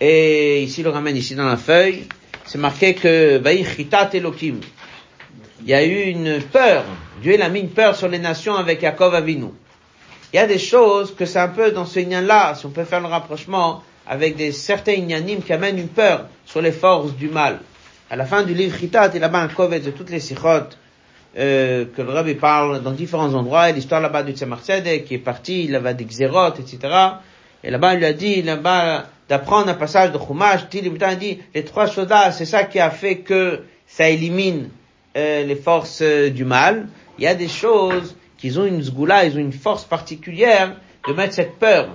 [0.00, 2.06] Et ici, il le ramène ici dans la feuille
[2.46, 4.60] c'est marqué que Chitat Elohim.
[5.62, 6.84] Il y a eu une peur.
[7.22, 9.46] Dieu il a mis une peur sur les nations avec Yaakov Avinu.
[10.34, 12.82] Il y a des choses que c'est un peu dans ce lien-là, si on peut
[12.82, 17.28] faire le rapprochement avec des certains ignanim qui amènent une peur sur les forces du
[17.28, 17.60] mal.
[18.10, 20.18] À la fin du livre Chitat, il y a là-bas un kovet de toutes les
[20.18, 20.76] sirotes
[21.38, 24.60] euh, que le rabbi parle dans différents endroits, l'histoire là-bas du Tzemach
[25.06, 26.92] qui est parti, il avait des xérotes, etc.
[27.62, 31.64] Et là-bas, il lui a dit, là-bas, d'apprendre un passage de Chumash, il dit, les
[31.64, 34.70] trois choses c'est ça qui a fait que ça élimine
[35.16, 36.88] euh, les forces euh, du mal.
[37.18, 40.76] Il y a des choses qui ont une zgoula, ils ont une force particulière
[41.08, 41.88] de mettre cette peur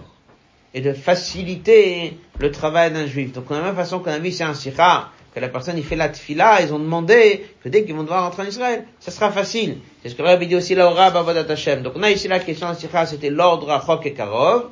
[0.73, 3.33] et de faciliter le travail d'un juif.
[3.33, 5.83] Donc, de la même façon qu'on a vu c'est un sikha, que la personne il
[5.83, 9.11] fait la tfila, ils ont demandé que dès qu'ils vont devoir rentrer en Israël, ça
[9.11, 9.77] sera facile.
[10.01, 11.83] C'est ce que Rabbi dit aussi là au Rab Hashem.
[11.83, 14.69] Donc on a ici la question de sikha, c'était l'ordre à Chok et Karov.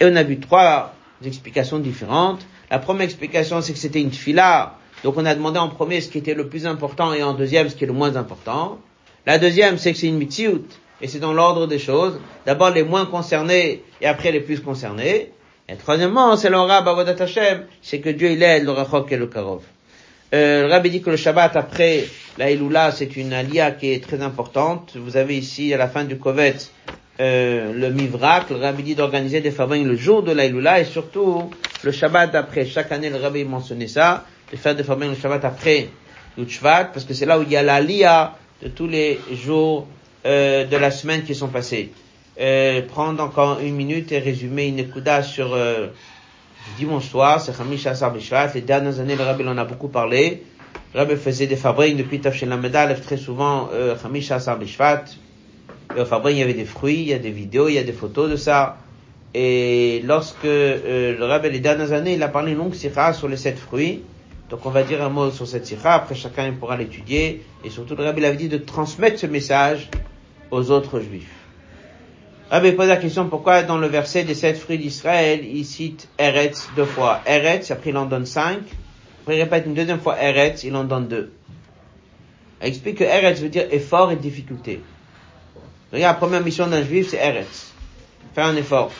[0.00, 0.92] Et on a vu trois
[1.24, 2.40] explications différentes.
[2.72, 4.74] La première explication, c'est que c'était une fila.
[5.04, 7.68] Donc on a demandé en premier ce qui était le plus important et en deuxième
[7.68, 8.80] ce qui est le moins important.
[9.26, 10.66] La deuxième, c'est que c'est une mitziout.
[11.02, 12.20] Et c'est dans l'ordre des choses.
[12.46, 15.30] D'abord les moins concernés et après les plus concernés.
[15.68, 19.26] Et troisièmement, c'est le Rab Hashem, c'est que Dieu il aide le Rachok et le
[19.26, 19.62] Karov.
[20.32, 22.04] Euh, le Rabbi dit que le Shabbat après
[22.38, 24.92] la Iloula, c'est une alia qui est très importante.
[24.96, 26.70] Vous avez ici à la fin du Kovetz
[27.20, 31.50] euh, le Mivrak, le Rabbi dit d'organiser des favorites le jour de l'Aïloula et surtout
[31.82, 32.64] le Shabbat après.
[32.64, 35.88] Chaque année, le Rabbi mentionnait ça, de faire des favorites le Shabbat après
[36.38, 39.86] l'Utshvat, parce que c'est là où il y a l'Aliyah de tous les jours
[40.26, 41.92] euh, de la semaine qui sont passés.
[42.40, 45.88] Euh, prendre encore une minute et résumer une écouda sur euh,
[46.78, 48.52] dimanche soir, c'est Hamish Asar Bishvat.
[48.54, 50.42] Les dernières années, le Rabbi en a beaucoup parlé.
[50.94, 55.04] Le Rabbi faisait des fabriques depuis Tafshin Lamedal, très souvent euh, Hamish Asar Bishvat.
[55.96, 57.78] Et au Fabrique, il y avait des fruits, il y a des vidéos, il y
[57.78, 58.78] a des photos de ça.
[59.34, 63.28] Et lorsque euh, le Rabbi, les dernières années, il a parlé une longue sikha sur
[63.28, 64.02] les sept fruits.
[64.50, 67.44] Donc on va dire un mot sur cette sikha, après chacun pourra l'étudier.
[67.64, 69.88] Et surtout, le Rabbi avait dit de transmettre ce message
[70.50, 71.30] aux autres juifs.
[72.50, 76.68] Rabbi pose la question pourquoi dans le verset des sept fruits d'Israël, il cite Eretz
[76.74, 77.20] deux fois?
[77.24, 78.58] Eretz, après il en donne cinq.
[79.22, 81.32] Après il répète une deuxième fois Eretz, il en donne deux.
[82.60, 84.82] Il explique que Eretz veut dire effort et difficulté.
[85.92, 87.72] Regarde, la première mission d'un juif, c'est Eretz.
[88.34, 88.90] Faire un effort.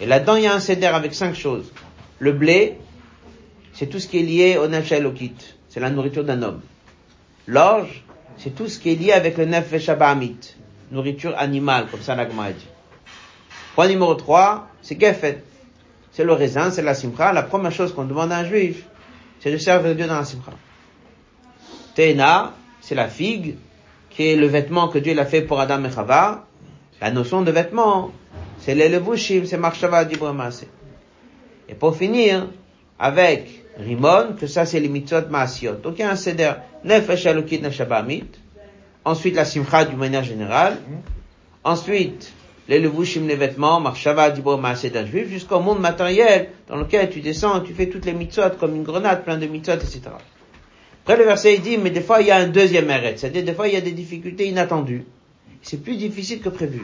[0.00, 1.72] Et là-dedans, il y a un céder avec cinq choses.
[2.20, 2.78] Le blé,
[3.78, 5.00] c'est tout ce qui est lié au nefesh
[5.68, 6.62] C'est la nourriture d'un homme.
[7.46, 8.02] L'orge,
[8.36, 9.88] c'est tout ce qui est lié avec le nefesh
[10.90, 12.66] Nourriture animale, comme ça l'agma dit.
[13.76, 15.44] Point numéro 3, c'est Gefet.
[16.10, 17.32] C'est le raisin, c'est la simcha.
[17.32, 18.84] La première chose qu'on demande à un juif,
[19.38, 20.50] c'est de servir Dieu dans la simcha.
[21.94, 23.58] Tena, c'est la figue
[24.10, 26.46] qui est le vêtement que Dieu l'a fait pour Adam et Chava.
[27.00, 28.10] La notion de vêtements,
[28.58, 30.50] c'est les levushim, c'est marshava d'Ibrahim
[31.68, 32.48] Et pour finir,
[32.98, 35.74] avec Rimon, que ça c'est les mitzvot maasiot.
[35.82, 36.52] Donc il y a un seder
[36.84, 38.24] nefesh alukit nefshabamit.
[39.04, 40.78] Ensuite la simcha d'une manière générale.
[41.64, 42.32] Ensuite,
[42.68, 44.62] les levushim, les vêtements, marshava d'Ibrahim
[44.92, 48.76] d'un juif, jusqu'au monde matériel dans lequel tu descends, tu fais toutes les mitzvot comme
[48.76, 50.00] une grenade, plein de mitzvot, etc.
[51.02, 53.44] Après le verset il dit, mais des fois il y a un deuxième arrêt, c'est-à-dire
[53.44, 55.04] des fois il y a des difficultés inattendues.
[55.62, 56.82] C'est plus difficile que prévu.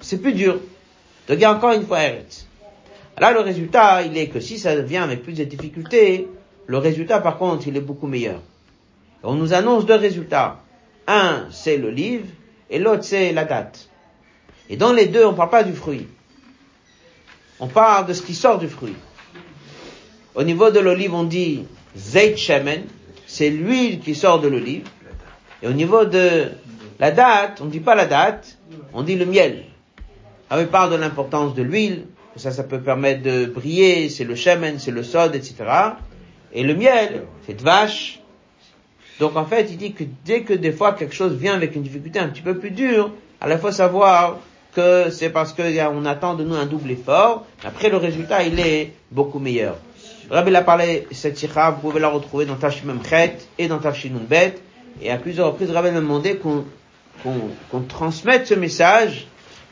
[0.00, 0.54] C'est plus dur.
[1.28, 2.26] Donc il y a encore une fois arrêt.
[3.18, 6.28] Là le résultat, il est que si ça vient avec plus de difficultés,
[6.66, 8.40] le résultat par contre il est beaucoup meilleur.
[9.22, 10.60] On nous annonce deux résultats.
[11.06, 12.26] Un, c'est le livre,
[12.70, 13.88] et l'autre, c'est la date.
[14.68, 16.06] Et dans les deux, on ne parle pas du fruit.
[17.60, 18.96] On parle de ce qui sort du fruit.
[20.34, 21.64] Au niveau de l'olive, on dit
[21.96, 22.36] Zeit
[23.26, 24.88] c'est l'huile qui sort de l'olive.
[25.62, 26.50] Et au niveau de
[26.98, 28.58] la date, on ne dit pas la date,
[28.92, 29.64] on dit le miel.
[30.50, 32.06] Ah, on parle de l'importance de l'huile,
[32.36, 35.54] ça, ça peut permettre de briller, c'est le shemen, c'est le sod, etc.
[36.52, 38.20] Et le miel, c'est de vache.
[39.20, 41.82] Donc en fait, il dit que dès que des fois quelque chose vient avec une
[41.82, 44.38] difficulté un petit peu plus dure, alors il faut savoir
[44.74, 47.46] que c'est parce qu'on attend de nous un double effort.
[47.64, 49.76] Après, le résultat, il est beaucoup meilleur.
[50.30, 54.24] Rabbi a parlé cette sikha, vous pouvez la retrouver dans Tashimem Chet et dans Tafshinun
[54.28, 54.54] Bet.
[55.02, 56.64] Et à plusieurs reprises, Rabbi m'a demandé qu'on
[57.70, 59.26] qu'on transmette ce message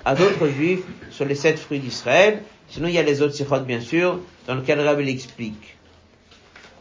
[0.05, 2.43] à d'autres juifs sur les sept fruits d'Israël.
[2.73, 5.77] Sinon, il y a les autres sikhot, bien sûr, dans lesquels Rabbi explique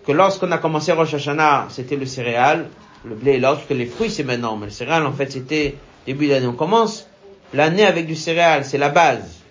[0.08, 2.70] que lorsqu'on a commencé Rosh Hashanah, c'était le céréal,
[3.04, 5.76] le blé, lorsque les fruits, c'est maintenant, mais le céréal, en fait, c'était
[6.06, 6.48] début d'année.
[6.48, 7.10] On commence
[7.54, 9.42] l'année avec du céréal, c'est la base.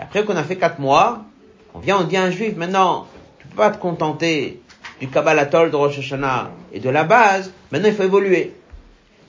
[0.00, 1.24] Et après qu'on a fait quatre mois,
[1.72, 3.06] on vient, on dit à un juif, maintenant,
[3.38, 4.60] tu peux pas te contenter
[5.00, 8.54] du Kabbalatol de Rosh Hashanah et de la base, maintenant il faut évoluer.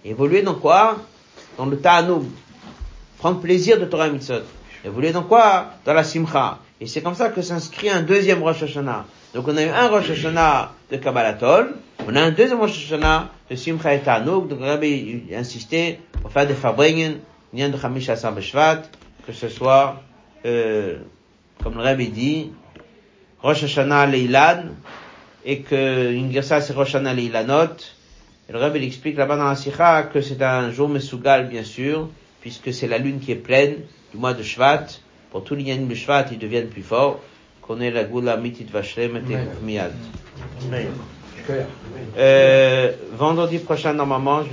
[0.03, 0.97] évoluer dans quoi?
[1.55, 2.25] Dans le Ta'anoub.
[3.19, 4.41] Prendre plaisir de Torah Mitzvot.
[4.85, 5.67] Évoluer dans quoi?
[5.85, 6.59] Dans la Simcha.
[6.81, 9.05] Et c'est comme ça que s'inscrit un deuxième Rosh Hashanah.
[9.33, 11.75] Donc on a eu un Rosh Hashanah de Kabbalatol,
[12.05, 16.45] on a un deuxième Rosh Hashanah de Simcha et Ta'anoub, donc Rabbi insisté pour faire
[16.45, 17.19] des Fabringen,
[17.53, 18.83] Nyan de Chamish Beshvat,
[19.25, 20.01] que ce soit
[20.45, 20.97] euh,
[21.63, 22.51] comme le Rabbi dit,
[23.41, 24.65] Rosh Hashanah Leilan,
[25.45, 27.77] et que une c'est Rosh Hashanah Leilanot.
[28.49, 32.09] Et le Rabbi explique là-bas dans la Sikha que c'est un jour Mesugal, bien sûr,
[32.41, 33.77] puisque c'est la lune qui est pleine
[34.13, 34.85] du mois de Shvat.
[35.31, 37.19] Pour tous les Yanim de Shvat, ils deviennent plus forts.
[37.61, 39.93] Qu'on est la Goula Mitit Vashrem et Miyad.
[42.17, 44.49] Euh, vendredi prochain, normalement, je